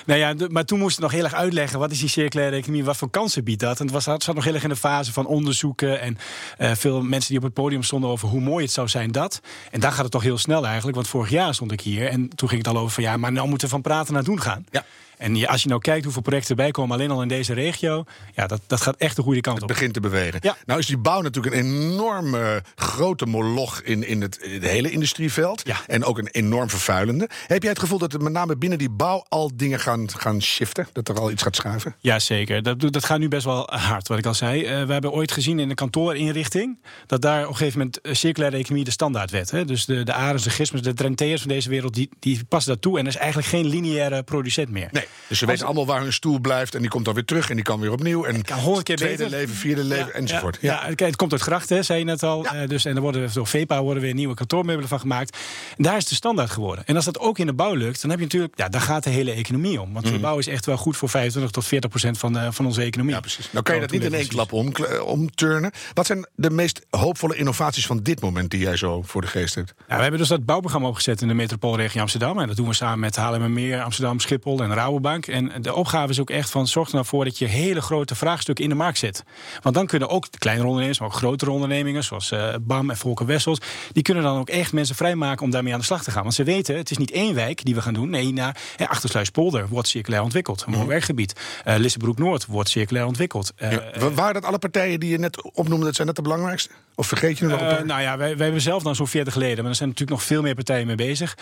Nou 0.05 0.19
ja, 0.19 0.47
maar 0.49 0.65
toen 0.65 0.79
moest 0.79 0.95
ik 0.97 1.03
nog 1.03 1.11
heel 1.11 1.23
erg 1.23 1.33
uitleggen... 1.33 1.79
wat 1.79 1.91
is 1.91 1.99
die 1.99 2.09
circulaire 2.09 2.55
economie, 2.55 2.83
wat 2.83 2.97
voor 2.97 3.09
kansen 3.09 3.43
biedt 3.43 3.59
dat? 3.59 3.79
En 3.79 3.85
het 3.85 3.93
was, 3.93 4.05
het 4.05 4.23
zat 4.23 4.35
nog 4.35 4.43
heel 4.43 4.53
erg 4.53 4.63
in 4.63 4.69
de 4.69 4.75
fase 4.75 5.13
van 5.13 5.25
onderzoeken... 5.25 6.01
en 6.01 6.17
eh, 6.57 6.71
veel 6.75 7.01
mensen 7.01 7.29
die 7.29 7.37
op 7.37 7.43
het 7.43 7.53
podium 7.53 7.83
stonden 7.83 8.09
over 8.09 8.27
hoe 8.27 8.41
mooi 8.41 8.63
het 8.63 8.73
zou 8.73 8.87
zijn 8.87 9.11
dat. 9.11 9.41
En 9.71 9.79
daar 9.79 9.91
gaat 9.91 10.03
het 10.03 10.11
toch 10.11 10.23
heel 10.23 10.37
snel 10.37 10.65
eigenlijk, 10.65 10.95
want 10.95 11.07
vorig 11.07 11.29
jaar 11.29 11.53
stond 11.53 11.71
ik 11.71 11.81
hier... 11.81 12.07
en 12.07 12.29
toen 12.35 12.49
ging 12.49 12.65
het 12.65 12.75
al 12.75 12.81
over 12.81 12.93
van 12.93 13.03
ja, 13.03 13.17
maar 13.17 13.31
nou 13.31 13.47
moeten 13.47 13.67
we 13.67 13.73
van 13.73 13.81
praten 13.81 14.13
naar 14.13 14.23
doen 14.23 14.41
gaan. 14.41 14.65
Ja. 14.69 14.85
En 15.21 15.35
ja, 15.35 15.47
als 15.47 15.61
je 15.63 15.69
nou 15.69 15.81
kijkt 15.81 16.03
hoeveel 16.03 16.21
projecten 16.21 16.49
erbij 16.49 16.71
komen... 16.71 16.95
alleen 16.95 17.11
al 17.11 17.21
in 17.21 17.27
deze 17.27 17.53
regio, 17.53 18.03
ja, 18.35 18.47
dat, 18.47 18.61
dat 18.67 18.81
gaat 18.81 18.95
echt 18.95 19.15
de 19.15 19.21
goede 19.21 19.41
kant 19.41 19.55
Het 19.55 19.63
op. 19.63 19.69
begint 19.69 19.93
te 19.93 19.99
bewegen. 19.99 20.39
Ja. 20.43 20.57
Nou 20.65 20.79
is 20.79 20.85
die 20.85 20.97
bouw 20.97 21.21
natuurlijk 21.21 21.55
een 21.55 21.65
enorm 21.65 22.35
eh, 22.35 22.55
grote 22.75 23.25
moloch 23.25 23.81
in, 23.81 24.07
in 24.07 24.21
het, 24.21 24.37
in 24.37 24.53
het 24.53 24.63
hele 24.63 24.91
industrieveld. 24.91 25.61
Ja. 25.65 25.75
En 25.87 26.03
ook 26.03 26.17
een 26.17 26.27
enorm 26.27 26.69
vervuilende. 26.69 27.29
Heb 27.47 27.61
jij 27.61 27.71
het 27.71 27.79
gevoel 27.79 27.97
dat 27.97 28.13
er 28.13 28.21
met 28.21 28.33
name 28.33 28.57
binnen 28.57 28.77
die 28.77 28.89
bouw 28.89 29.25
al 29.29 29.51
dingen 29.55 29.79
gaan, 29.79 30.09
gaan 30.17 30.41
shiften? 30.41 30.87
Dat 30.91 31.09
er 31.09 31.19
al 31.19 31.31
iets 31.31 31.43
gaat 31.43 31.55
schuiven? 31.55 31.95
Ja, 31.99 32.19
zeker. 32.19 32.63
Dat, 32.63 32.79
dat 32.79 33.05
gaat 33.05 33.19
nu 33.19 33.27
best 33.27 33.45
wel 33.45 33.67
hard, 33.71 34.07
wat 34.07 34.17
ik 34.17 34.25
al 34.25 34.33
zei. 34.33 34.63
Eh, 34.63 34.85
we 34.85 34.91
hebben 34.91 35.11
ooit 35.11 35.31
gezien 35.31 35.59
in 35.59 35.67
de 35.67 35.75
kantoorinrichting... 35.75 36.79
dat 37.05 37.21
daar 37.21 37.43
op 37.43 37.49
een 37.49 37.55
gegeven 37.55 37.77
moment 37.79 38.01
eh, 38.01 38.13
circulaire 38.13 38.57
economie 38.57 38.85
de 38.85 38.91
standaard 38.91 39.31
werd. 39.31 39.51
Hè? 39.51 39.65
Dus 39.65 39.85
de, 39.85 40.03
de 40.03 40.13
Arends, 40.13 40.43
de 40.43 40.49
Gismers, 40.49 40.83
de 40.83 40.93
Trenteers 40.93 41.41
van 41.41 41.49
deze 41.49 41.69
wereld... 41.69 41.93
die, 41.93 42.09
die 42.19 42.43
passen 42.47 42.73
dat 42.73 42.81
toe 42.81 42.97
en 42.97 43.03
er 43.03 43.09
is 43.11 43.17
eigenlijk 43.17 43.47
geen 43.47 43.65
lineaire 43.65 44.23
producent 44.23 44.69
meer. 44.69 44.89
Nee. 44.91 45.05
Dus 45.27 45.39
ze 45.39 45.45
weten 45.45 45.65
allemaal 45.65 45.85
waar 45.85 46.01
hun 46.01 46.13
stoel 46.13 46.39
blijft. 46.39 46.75
En 46.75 46.81
die 46.81 46.89
komt 46.89 47.05
dan 47.05 47.13
weer 47.13 47.25
terug 47.25 47.49
en 47.49 47.55
die 47.55 47.63
kan 47.63 47.79
weer 47.79 47.91
opnieuw. 47.91 48.25
En 48.25 48.41
kan 48.41 48.83
keer 48.83 48.95
tweede 48.95 49.17
beter. 49.17 49.29
leven, 49.29 49.55
vierde 49.55 49.83
leven, 49.83 50.13
enzovoort. 50.13 50.57
Ja, 50.61 50.89
het 50.95 51.15
komt 51.15 51.31
uit 51.31 51.41
grachten, 51.41 51.75
hè, 51.75 51.83
zei 51.83 51.99
je 51.99 52.05
net 52.05 52.23
al. 52.23 52.45
Eh, 52.45 52.67
dus, 52.67 52.85
en 52.85 52.95
er 52.95 53.01
worden 53.01 53.29
door 53.33 53.47
VEPA 53.47 53.81
worden 53.81 54.03
weer 54.03 54.13
nieuwe 54.13 54.33
kantoormeubelen 54.33 54.89
van 54.89 54.99
gemaakt. 54.99 55.37
En 55.77 55.83
daar 55.83 55.97
is 55.97 56.05
de 56.05 56.15
standaard 56.15 56.49
geworden. 56.49 56.85
En 56.85 56.95
als 56.95 57.05
dat 57.05 57.19
ook 57.19 57.39
in 57.39 57.45
de 57.45 57.53
bouw 57.53 57.73
lukt, 57.73 58.01
dan 58.01 58.09
heb 58.09 58.19
je 58.19 58.25
natuurlijk... 58.25 58.53
Ja, 58.57 58.69
daar 58.69 58.81
gaat 58.81 59.03
de 59.03 59.09
hele 59.09 59.31
economie 59.31 59.81
om. 59.81 59.93
Want 59.93 60.05
de 60.05 60.19
bouw 60.19 60.37
is 60.37 60.47
echt 60.47 60.65
wel 60.65 60.77
goed 60.77 60.97
voor 60.97 61.09
25 61.09 61.51
tot 61.51 61.65
40 61.65 61.89
procent 61.89 62.17
van, 62.17 62.37
eh, 62.37 62.47
van 62.51 62.65
onze 62.65 62.81
economie. 62.81 63.15
Mhm. 63.15 63.23
Ja, 63.23 63.33
precies. 63.33 63.51
Nou 63.51 63.63
kan 63.63 63.75
je 63.75 63.81
dat 63.81 63.91
niet 63.91 64.03
in 64.03 64.13
één 64.13 64.27
klap 64.27 64.53
om, 64.53 64.73
omturnen. 65.03 65.71
Wat 65.93 66.05
zijn 66.05 66.27
de 66.35 66.49
meest 66.49 66.85
hoopvolle 66.89 67.35
innovaties 67.35 67.85
van 67.85 67.99
dit 68.03 68.21
moment 68.21 68.51
die 68.51 68.59
jij 68.59 68.77
zo 68.77 69.01
voor 69.01 69.21
de 69.21 69.27
geest 69.27 69.55
hebt? 69.55 69.73
Ja, 69.87 69.95
we 69.95 70.01
hebben 70.01 70.19
dus 70.19 70.29
dat 70.29 70.45
bouwprogramma 70.45 70.87
opgezet 70.87 71.21
in 71.21 71.27
de 71.27 71.33
metropoolregio 71.33 72.01
Amsterdam. 72.01 72.39
En 72.39 72.47
dat 72.47 72.55
doen 72.55 72.67
we 72.67 72.73
samen 72.73 72.99
met 72.99 73.15
Haarlemmermeer, 73.15 73.81
Amsterdam, 73.81 74.19
Schiphol 74.19 74.63
en 74.63 74.73
En 74.99 75.51
de 75.61 75.75
opgave 75.75 76.11
is 76.11 76.19
ook 76.19 76.29
echt 76.29 76.49
van 76.49 76.67
zorg 76.67 76.87
er 76.87 76.93
nou 76.93 77.05
voor 77.05 77.25
dat 77.25 77.37
je 77.37 77.45
hele 77.45 77.81
grote 77.81 78.15
vraagstukken 78.15 78.63
in 78.63 78.69
de 78.69 78.75
markt 78.75 78.97
zet. 78.97 79.23
Want 79.61 79.75
dan 79.75 79.87
kunnen 79.87 80.09
ook 80.09 80.31
de 80.31 80.37
kleinere 80.37 80.67
ondernemers, 80.67 80.99
maar 80.99 81.07
ook 81.07 81.13
grotere 81.15 81.51
ondernemingen, 81.51 82.03
zoals 82.03 82.31
eh, 82.31 82.53
BAM 82.61 82.89
en 82.89 82.97
Volker 82.97 83.25
Wessels, 83.25 83.59
die 83.91 84.03
kunnen 84.03 84.23
dan 84.23 84.37
ook 84.39 84.49
echt 84.49 84.73
mensen 84.73 84.95
vrijmaken 84.95 85.45
om 85.45 85.51
daarmee 85.51 85.73
aan 85.73 85.79
de 85.79 85.85
slag 85.85 86.03
te 86.03 86.11
gaan. 86.11 86.23
Want 86.23 86.33
ze 86.35 86.43
weten, 86.43 86.77
het 86.77 86.91
is 86.91 86.97
niet 86.97 87.11
één 87.11 87.35
wijk 87.35 87.65
die 87.65 87.75
we 87.75 87.81
gaan 87.81 87.93
doen. 87.93 88.09
Nee, 88.09 88.33
naar 88.33 88.57
eh, 88.77 88.87
Achtersluispolder 88.87 89.67
wordt 89.67 89.87
circulair 89.87 90.23
ontwikkeld. 90.23 90.63
Een 90.65 90.71
mooi 90.71 90.87
werkgebied. 90.87 91.39
Eh 91.63 91.75
Lissabroek 91.77 92.17
Noord 92.17 92.45
wordt 92.45 92.69
circulair 92.69 93.05
ontwikkeld. 93.05 93.53
Ja. 93.57 93.81
Wa- 93.99 94.11
waren 94.11 94.33
dat 94.33 94.45
alle 94.45 94.59
partijen 94.59 94.99
die 94.99 95.09
je 95.09 95.17
net 95.17 95.51
opnoemde, 95.53 95.85
dat 95.85 95.95
zijn 95.95 96.07
dat 96.07 96.15
de 96.15 96.21
belangrijkste? 96.21 96.69
Of 96.95 97.07
vergeet 97.07 97.37
je 97.37 97.45
nog 97.45 97.59
nou 97.59 98.01
ja, 98.01 98.17
wij, 98.17 98.35
wij 98.35 98.43
hebben 98.43 98.61
zelf 98.61 98.83
dan 98.83 98.95
zo'n 98.95 99.07
40 99.07 99.35
leden, 99.35 99.57
maar 99.57 99.69
er 99.69 99.75
zijn 99.75 99.89
natuurlijk 99.89 100.19
nog 100.19 100.27
veel 100.27 100.41
meer 100.41 100.55
partijen 100.55 100.87
mee 100.87 100.95
bezig. 100.95 101.37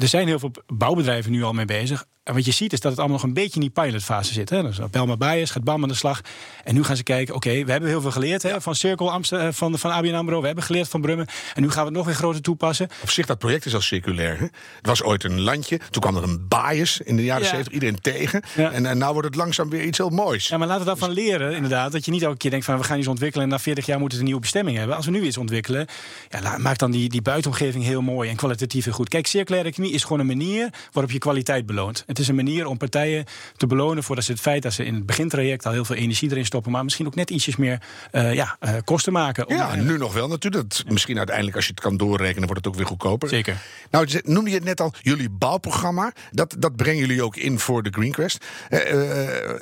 Er 0.00 0.08
zijn 0.08 0.26
heel 0.26 0.38
veel 0.38 0.50
bouwbedrijven 0.66 1.13
nu 1.30 1.44
al 1.44 1.52
mee 1.52 1.64
bezig. 1.64 2.04
En 2.24 2.34
wat 2.34 2.44
je 2.44 2.50
ziet 2.50 2.72
is 2.72 2.80
dat 2.80 2.90
het 2.90 3.00
allemaal 3.00 3.18
nog 3.18 3.26
een 3.26 3.34
beetje 3.34 3.54
in 3.54 3.60
die 3.60 3.70
pilotfase 3.70 4.32
zit. 4.32 4.50
Hè. 4.50 4.62
Dus 4.62 4.78
Belma 4.90 5.16
Bias 5.16 5.50
gaat 5.50 5.64
BAM 5.64 5.82
aan 5.82 5.88
de 5.88 5.94
slag. 5.94 6.20
En 6.64 6.74
nu 6.74 6.84
gaan 6.84 6.96
ze 6.96 7.02
kijken, 7.02 7.34
oké, 7.34 7.64
we 7.64 7.70
hebben 7.70 7.88
heel 7.88 8.00
veel 8.00 8.10
geleerd 8.10 8.42
hè, 8.42 8.60
van 8.60 8.74
Cirkel 8.74 9.12
Amsterdam, 9.12 9.52
van, 9.52 9.78
van 9.78 9.90
ABN 9.90 10.14
AMRO. 10.14 10.40
We 10.40 10.46
hebben 10.46 10.64
geleerd 10.64 10.88
van 10.88 11.00
Brummen. 11.00 11.26
En 11.54 11.62
nu 11.62 11.70
gaan 11.70 11.80
we 11.80 11.88
het 11.88 11.96
nog 11.96 12.06
weer 12.06 12.14
groter 12.14 12.42
toepassen. 12.42 12.88
Op 13.02 13.10
zich, 13.10 13.26
dat 13.26 13.38
project 13.38 13.66
is 13.66 13.74
al 13.74 13.80
circulair. 13.80 14.38
Hè? 14.38 14.44
Het 14.76 14.86
was 14.86 15.02
ooit 15.02 15.24
een 15.24 15.40
landje. 15.40 15.80
Toen 15.90 16.02
kwam 16.02 16.16
er 16.16 16.22
een 16.22 16.48
bias 16.48 17.00
in 17.00 17.16
de 17.16 17.24
jaren 17.24 17.42
Ja. 17.42 17.48
70. 17.48 17.72
Iedereen 17.72 18.00
tegen. 18.00 18.42
Ja. 18.56 18.70
En, 18.72 18.86
en 18.86 18.98
nou 18.98 19.12
wordt 19.12 19.28
het 19.28 19.36
langzaam 19.36 19.70
weer 19.70 19.84
iets 19.84 19.98
heel 19.98 20.10
moois. 20.10 20.48
Ja, 20.48 20.58
maar 20.58 20.66
laten 20.66 20.82
we 20.82 20.88
daarvan 20.88 21.10
leren, 21.10 21.54
inderdaad. 21.54 21.92
Dat 21.92 22.04
je 22.04 22.10
niet 22.10 22.22
elke 22.22 22.36
keer 22.36 22.50
denkt 22.50 22.64
van 22.64 22.78
we 22.78 22.84
gaan 22.84 22.98
iets 22.98 23.08
ontwikkelen 23.08 23.44
en 23.44 23.50
na 23.52 23.58
40 23.58 23.86
jaar 23.86 23.98
moet 23.98 24.10
het 24.10 24.18
een 24.18 24.26
nieuwe 24.26 24.40
bestemming 24.40 24.76
hebben. 24.76 24.96
Als 24.96 25.04
we 25.04 25.10
nu 25.10 25.22
iets 25.22 25.36
ontwikkelen, 25.36 25.86
ja, 26.30 26.58
maak 26.58 26.78
dan 26.78 26.90
die, 26.90 27.08
die 27.08 27.22
buitenomgeving 27.22 27.84
heel 27.84 28.02
mooi 28.02 28.30
en 28.30 28.36
kwalitatief 28.36 28.84
heel 28.84 28.92
goed. 28.92 29.08
Kijk, 29.08 29.26
circulaire 29.26 29.68
economie 29.68 29.94
is 29.94 30.02
gewoon 30.02 30.20
een 30.20 30.26
manier 30.26 30.68
waarop 30.92 31.12
je 31.12 31.18
kwaliteit 31.18 31.66
beloont. 31.66 32.04
Het 32.14 32.22
is 32.22 32.28
een 32.28 32.34
manier 32.34 32.66
om 32.66 32.76
partijen 32.76 33.24
te 33.56 33.66
belonen 33.66 34.02
voor 34.02 34.14
dat 34.14 34.24
ze 34.24 34.32
het 34.32 34.40
feit 34.40 34.62
dat 34.62 34.72
ze 34.72 34.84
in 34.84 34.94
het 34.94 35.06
begintraject 35.06 35.66
al 35.66 35.72
heel 35.72 35.84
veel 35.84 35.96
energie 35.96 36.30
erin 36.30 36.44
stoppen, 36.44 36.72
maar 36.72 36.84
misschien 36.84 37.06
ook 37.06 37.14
net 37.14 37.30
ietsjes 37.30 37.56
meer 37.56 37.82
eh, 38.10 38.34
ja, 38.34 38.56
eh, 38.60 38.74
kosten 38.84 39.12
maken. 39.12 39.46
om- 39.48 39.56
Ja, 39.56 39.74
nu 39.74 39.98
nog 39.98 40.12
wel 40.12 40.28
natuurlijk. 40.28 40.70
Dat, 40.70 40.84
misschien 40.88 41.16
uiteindelijk, 41.16 41.56
als 41.56 41.64
je 41.66 41.70
het 41.70 41.80
kan 41.80 41.96
doorrekenen, 41.96 42.48
wordt 42.48 42.64
het 42.64 42.66
ook 42.72 42.78
weer 42.78 42.88
goedkoper. 42.88 43.28
Zeker. 43.28 43.56
Nou, 43.90 44.08
noemde 44.24 44.50
je 44.50 44.56
het 44.56 44.64
net 44.64 44.80
al, 44.80 44.92
jullie 45.02 45.30
bouwprogramma. 45.30 46.12
Dat, 46.30 46.56
dat 46.58 46.76
brengen 46.76 47.00
jullie 47.00 47.22
ook 47.22 47.36
in 47.36 47.58
voor 47.58 47.82
de 47.82 47.90
Green 47.90 48.12
Quest. 48.12 48.44
Eh, 48.68 49.40
eh, 49.50 49.60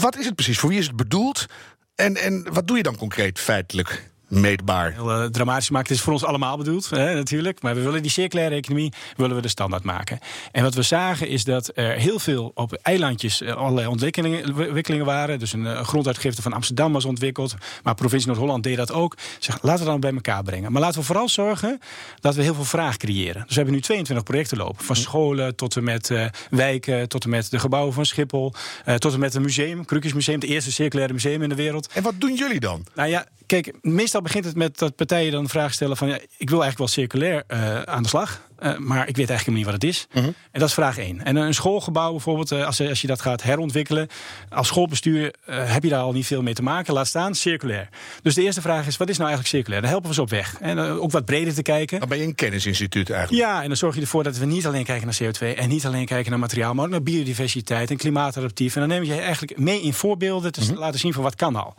wat 0.00 0.16
is 0.18 0.24
het 0.24 0.34
precies? 0.34 0.58
Voor 0.58 0.68
wie 0.68 0.78
is 0.78 0.86
het 0.86 0.96
bedoeld? 0.96 1.46
En, 1.94 2.16
en 2.16 2.46
wat 2.52 2.66
doe 2.66 2.76
je 2.76 2.82
dan 2.82 2.96
concreet 2.96 3.38
feitelijk? 3.40 4.12
Meetbaar. 4.34 4.92
heel 4.92 5.10
eh, 5.10 5.24
dramatisch 5.24 5.70
maakt. 5.70 5.88
Het 5.88 5.96
is 5.96 6.02
voor 6.02 6.12
ons 6.12 6.24
allemaal 6.24 6.56
bedoeld, 6.56 6.90
hè, 6.90 7.14
natuurlijk. 7.14 7.62
Maar 7.62 7.74
we 7.74 7.80
willen 7.80 8.02
die 8.02 8.10
circulaire 8.10 8.54
economie 8.54 8.92
willen 9.16 9.36
we 9.36 9.42
de 9.42 9.48
standaard 9.48 9.82
maken. 9.82 10.18
En 10.52 10.62
wat 10.62 10.74
we 10.74 10.82
zagen 10.82 11.28
is 11.28 11.44
dat 11.44 11.70
er 11.74 11.92
heel 11.92 12.18
veel 12.18 12.50
op 12.54 12.72
eilandjes 12.72 13.40
eh, 13.40 13.54
allerlei 13.54 13.86
ontwikkelingen, 13.86 14.44
ontwikkelingen 14.46 15.06
waren. 15.06 15.38
Dus 15.38 15.52
een 15.52 15.66
eh, 15.66 15.80
gronduitgifte 15.80 16.42
van 16.42 16.52
Amsterdam 16.52 16.92
was 16.92 17.04
ontwikkeld. 17.04 17.54
Maar 17.82 17.94
provincie 17.94 18.28
Noord-Holland 18.28 18.62
deed 18.62 18.76
dat 18.76 18.92
ook. 18.92 19.16
Zeg, 19.38 19.62
laten 19.62 19.84
we 19.84 19.90
dan 19.90 20.00
bij 20.00 20.12
elkaar 20.12 20.42
brengen. 20.42 20.72
Maar 20.72 20.80
laten 20.82 21.00
we 21.00 21.06
vooral 21.06 21.28
zorgen 21.28 21.78
dat 22.20 22.34
we 22.34 22.42
heel 22.42 22.54
veel 22.54 22.64
vraag 22.64 22.96
creëren. 22.96 23.42
Dus 23.42 23.48
we 23.48 23.54
hebben 23.54 23.74
nu 23.74 23.80
22 23.80 24.24
projecten 24.24 24.56
lopen. 24.56 24.84
Van 24.84 24.96
scholen 24.96 25.56
tot 25.56 25.76
en 25.76 25.84
met 25.84 26.12
wijken, 26.50 27.08
tot 27.08 27.24
en 27.24 27.30
met 27.30 27.50
de 27.50 27.58
gebouwen 27.58 27.94
van 27.94 28.06
Schiphol. 28.06 28.52
tot 28.98 29.12
en 29.12 29.20
met 29.20 29.34
een 29.34 29.42
museum, 29.42 29.84
Krukjesmuseum. 29.84 30.40
Het 30.40 30.48
eerste 30.48 30.72
circulaire 30.72 31.12
museum 31.12 31.42
in 31.42 31.48
de 31.48 31.54
wereld. 31.54 31.88
En 31.92 32.02
wat 32.02 32.14
doen 32.18 32.34
jullie 32.34 32.60
dan? 32.60 32.86
Nou 32.94 33.08
ja, 33.08 33.26
kijk, 33.46 33.74
meestal 33.80 34.22
begint 34.22 34.44
het 34.44 34.56
met 34.56 34.78
dat 34.78 34.96
partijen 34.96 35.32
dan 35.32 35.48
vraag 35.48 35.72
stellen 35.72 35.96
van... 35.96 36.08
Ja, 36.08 36.18
ik 36.38 36.50
wil 36.50 36.62
eigenlijk 36.62 36.78
wel 36.78 36.88
circulair 36.88 37.44
eh, 37.46 37.82
aan 37.82 38.02
de 38.02 38.08
slag, 38.08 38.48
eh, 38.58 38.76
maar 38.78 39.08
ik 39.08 39.16
weet 39.16 39.28
eigenlijk 39.28 39.56
niet 39.58 39.66
wat 39.66 39.74
het 39.74 39.84
is. 39.84 40.06
Mhm. 40.12 40.24
En 40.24 40.60
dat 40.60 40.68
is 40.68 40.74
vraag 40.74 40.98
één. 40.98 41.24
En 41.24 41.36
een 41.36 41.54
schoolgebouw 41.54 42.10
bijvoorbeeld, 42.10 42.52
eh, 42.52 42.66
als, 42.66 42.76
je- 42.76 42.88
als 42.88 43.00
je 43.00 43.06
dat 43.06 43.20
gaat 43.20 43.42
herontwikkelen... 43.42 44.08
als 44.48 44.66
schoolbestuur 44.66 45.34
eh, 45.46 45.72
heb 45.72 45.82
je 45.82 45.88
daar 45.88 46.00
al 46.02 46.12
niet 46.12 46.26
veel 46.26 46.42
mee 46.42 46.54
te 46.54 46.62
maken, 46.62 46.94
laat 46.94 47.06
staan 47.06 47.34
circulair. 47.34 47.88
Dus 48.22 48.34
de 48.34 48.42
eerste 48.42 48.60
vraag 48.60 48.86
is, 48.86 48.96
wat 48.96 49.08
is 49.08 49.16
nou 49.18 49.28
eigenlijk 49.28 49.56
circulair? 49.56 49.80
Daar 49.82 49.90
helpen 49.90 50.08
we 50.08 50.14
ze 50.14 50.20
op 50.22 50.30
weg. 50.30 50.56
En 50.60 50.78
ook 50.78 51.10
wat 51.10 51.24
breder 51.24 51.54
te 51.54 51.62
kijken. 51.62 51.98
Dan 52.00 52.08
ben 52.08 52.18
je 52.18 52.24
een 52.24 52.34
kennisinstituut 52.34 53.10
eigenlijk. 53.10 53.42
Ja, 53.44 53.62
en 53.62 53.68
dan 53.68 53.76
zorg 53.76 53.94
je 53.94 54.00
ervoor 54.00 54.22
dat 54.22 54.36
we 54.38 54.44
niet 54.46 54.66
alleen 54.66 54.84
kijken 54.84 55.06
naar 55.06 55.16
CO2 55.22 55.56
en 55.58 55.68
niet 55.68 55.86
alleen 55.86 56.06
kijken 56.06 56.30
naar 56.30 56.40
materiaal, 56.40 56.74
maar 56.74 56.84
ook 56.84 56.90
naar 56.90 57.02
biodiversiteit 57.02 57.90
en 57.90 57.96
klimaatadaptief. 57.96 58.74
En 58.74 58.80
dan 58.80 58.88
neem 58.88 59.02
je 59.02 59.20
eigenlijk 59.20 59.58
mee 59.58 59.82
in 59.82 59.92
voorbeelden 59.94 60.52
te 60.52 60.60
Mhm. 60.60 60.74
laten 60.78 61.00
zien 61.00 61.12
van 61.12 61.22
wat 61.22 61.34
kan 61.34 61.56
al. 61.56 61.74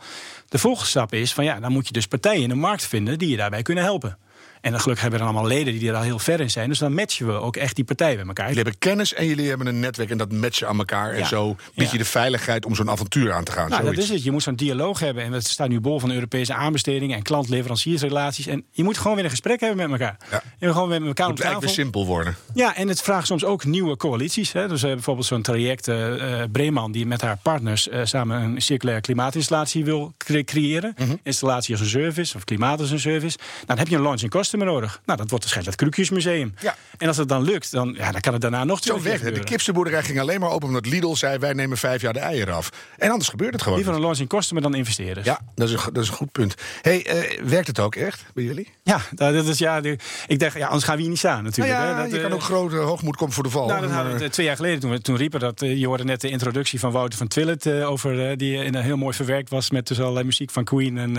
De 0.48 0.58
volgende 0.58 0.88
stap 0.88 1.12
is 1.12 1.32
van 1.32 1.44
ja, 1.44 1.60
dan 1.60 1.72
moet 1.72 1.86
je 1.86 1.92
dus 1.92 2.06
partijen 2.06 2.42
in 2.42 2.48
de 2.48 2.54
markt 2.54 2.86
vinden 2.86 3.18
die 3.18 3.28
je 3.30 3.36
daarbij 3.36 3.62
kunnen 3.62 3.84
helpen. 3.84 4.18
En 4.60 4.70
dan 4.70 4.80
gelukkig 4.80 5.02
hebben 5.02 5.20
we 5.20 5.26
dan 5.26 5.34
allemaal 5.34 5.56
leden 5.56 5.78
die 5.78 5.88
er 5.88 5.94
al 5.96 6.02
heel 6.02 6.18
ver 6.18 6.40
in 6.40 6.50
zijn. 6.50 6.68
Dus 6.68 6.78
dan 6.78 6.94
matchen 6.94 7.26
we 7.26 7.32
ook 7.32 7.56
echt 7.56 7.74
die 7.76 7.84
partijen 7.84 8.16
bij 8.16 8.26
elkaar. 8.26 8.46
Jullie 8.48 8.62
hebben 8.62 8.78
kennis 8.80 9.14
en 9.14 9.26
jullie 9.26 9.48
hebben 9.48 9.66
een 9.66 9.80
netwerk 9.80 10.10
en 10.10 10.18
dat 10.18 10.32
matchen 10.32 10.68
aan 10.68 10.78
elkaar. 10.78 11.12
En 11.12 11.18
Ja. 11.18 11.26
zo 11.26 11.56
bied 11.74 11.86
je 11.90 11.96
Ja. 11.96 12.02
de 12.02 12.08
veiligheid 12.08 12.64
om 12.66 12.74
zo'n 12.74 12.90
avontuur 12.90 13.32
aan 13.32 13.44
te 13.44 13.52
gaan. 13.52 13.70
Nou, 13.70 13.84
dat 13.84 13.96
is 13.96 14.08
het. 14.08 14.22
Je 14.24 14.30
moet 14.30 14.42
zo'n 14.42 14.54
dialoog 14.56 14.98
hebben. 15.00 15.24
En 15.24 15.30
we 15.32 15.40
staan 15.40 15.68
nu 15.68 15.80
bol 15.80 16.00
van 16.00 16.10
Europese 16.12 16.54
aanbestedingen 16.54 17.16
en 17.16 17.22
klant-leveranciersrelaties. 17.22 18.46
En 18.46 18.64
je 18.70 18.84
moet 18.84 18.98
gewoon 18.98 19.14
weer 19.14 19.24
een 19.24 19.30
gesprek 19.30 19.60
hebben 19.60 19.90
met 19.90 20.00
elkaar. 20.00 20.16
Ja. 20.30 20.42
Moet 20.60 20.72
gewoon 20.72 20.88
weer 20.88 20.98
met 21.00 21.08
elkaar 21.08 21.26
Het 21.28 21.38
op 21.38 21.44
moet 21.44 21.46
tafel. 21.46 21.60
eigenlijk 21.60 21.76
weer 21.76 21.84
simpel 21.84 22.06
worden. 22.06 22.36
Ja, 22.54 22.76
en 22.76 22.88
het 22.88 23.02
vraagt 23.02 23.26
soms 23.26 23.44
ook 23.44 23.64
nieuwe 23.64 23.96
coalities. 23.96 24.52
Hè. 24.52 24.60
Dus 24.60 24.68
we 24.68 24.76
hebben 24.76 24.94
bijvoorbeeld 24.94 25.26
zo'n 25.26 25.42
traject, 25.42 25.88
eh, 25.88 26.42
Breeman, 26.52 26.92
die 26.92 27.06
met 27.06 27.20
haar 27.20 27.38
partners 27.42 27.88
samen 28.02 28.42
een 28.42 28.62
circulaire 28.62 29.02
klimaatinstallatie 29.02 29.84
wil 29.84 30.12
cre- 30.18 30.44
creëren. 30.44 30.94
Mhm. 30.98 31.14
Installatie 31.22 31.72
als 31.74 31.82
een 31.82 31.88
service, 31.90 32.36
of 32.36 32.44
klimaat 32.44 32.80
als 32.80 32.90
een 32.90 33.00
service. 33.00 33.36
Nou, 33.38 33.66
dan 33.66 33.78
heb 33.78 33.88
je 33.88 33.96
een 33.96 34.02
nodig. 34.52 35.00
Nou, 35.04 35.18
dat 35.18 35.30
wordt 35.30 35.44
waarschijnlijk 35.44 35.80
het 35.80 35.90
Krukjesmuseum. 35.90 36.54
Ja. 36.60 36.76
En 36.98 37.08
als 37.08 37.16
het 37.16 37.28
dan 37.28 37.42
lukt, 37.42 37.70
dan, 37.70 37.94
ja, 37.98 38.12
dan 38.12 38.20
kan 38.20 38.32
het 38.32 38.42
daarna 38.42 38.64
nog 38.64 38.78
Zo 38.82 38.94
weg. 39.02 39.12
De 39.12 39.18
gebeuren. 39.18 39.44
kipstenboerderij 39.44 40.02
ging 40.02 40.20
alleen 40.20 40.40
maar 40.40 40.50
open 40.50 40.68
omdat 40.68 40.86
Lidl 40.86 41.14
zei: 41.14 41.38
wij 41.38 41.52
nemen 41.52 41.78
vijf 41.78 42.02
jaar 42.02 42.12
de 42.12 42.18
eieren 42.18 42.54
af. 42.54 42.70
En 42.98 43.10
anders 43.10 43.28
gebeurt 43.28 43.52
het 43.52 43.62
gewoon. 43.62 43.78
Liever 43.78 43.94
een 43.94 44.00
launching 44.00 44.28
customer 44.28 44.62
dan 44.62 44.74
investeren. 44.74 45.24
Ja, 45.24 45.40
dat 45.54 45.68
is, 45.68 45.74
een, 45.74 45.80
dat 45.92 46.02
is 46.02 46.08
een 46.08 46.14
goed 46.14 46.32
punt. 46.32 46.54
Hey, 46.82 47.06
eh, 47.06 47.42
werkt 47.44 47.66
het 47.66 47.80
ook 47.80 47.94
echt 47.94 48.24
bij 48.34 48.44
jullie? 48.44 48.68
Ja, 48.82 49.00
dat 49.14 49.34
dat 49.34 49.46
is 49.46 49.58
ja. 49.58 49.80
de- 49.80 49.98
ik 50.26 50.38
dacht, 50.38 50.56
ja, 50.56 50.66
anders 50.66 50.84
gaan 50.84 50.94
we 50.94 51.00
hier 51.00 51.10
niet 51.10 51.18
staan 51.18 51.32
Nou 51.32 51.44
natuurlijk. 51.44 51.76
ja, 51.78 51.94
hè. 51.94 52.02
Dat, 52.02 52.10
je 52.10 52.20
kan 52.20 52.28
eh, 52.30 52.34
ook 52.36 52.42
grote 52.42 52.76
hoogmoed 52.76 53.16
komen 53.16 53.34
voor 53.34 53.42
de 53.42 53.50
val. 53.50 53.66
Nou, 53.66 53.80
dat 53.80 53.90
hadden 53.90 54.06
we 54.12 54.12
Maar- 54.18 54.26
eh, 54.26 54.30
twee 54.32 54.46
jaar 54.46 54.56
geleden 54.56 54.80
toen, 54.80 54.90
we, 54.90 55.00
toen 55.00 55.16
riepen 55.16 55.40
dat. 55.40 55.62
eh, 55.62 55.76
je 55.78 55.86
hoorde 55.86 56.04
net 56.04 56.20
de 56.20 56.28
introductie 56.30 56.80
van 56.80 56.90
Wouter 56.92 57.18
van 57.18 57.26
Twillet. 57.28 57.66
over, 57.66 58.36
die 58.36 58.64
in 58.64 58.74
een 58.74 58.82
heel 58.82 58.96
mooi 58.96 59.14
verwerkt 59.14 59.50
was 59.50 59.70
met 59.70 59.86
dus 59.86 60.00
allerlei 60.00 60.24
muziek 60.24 60.50
van 60.50 60.64
Queen 60.64 60.98
en, 60.98 61.16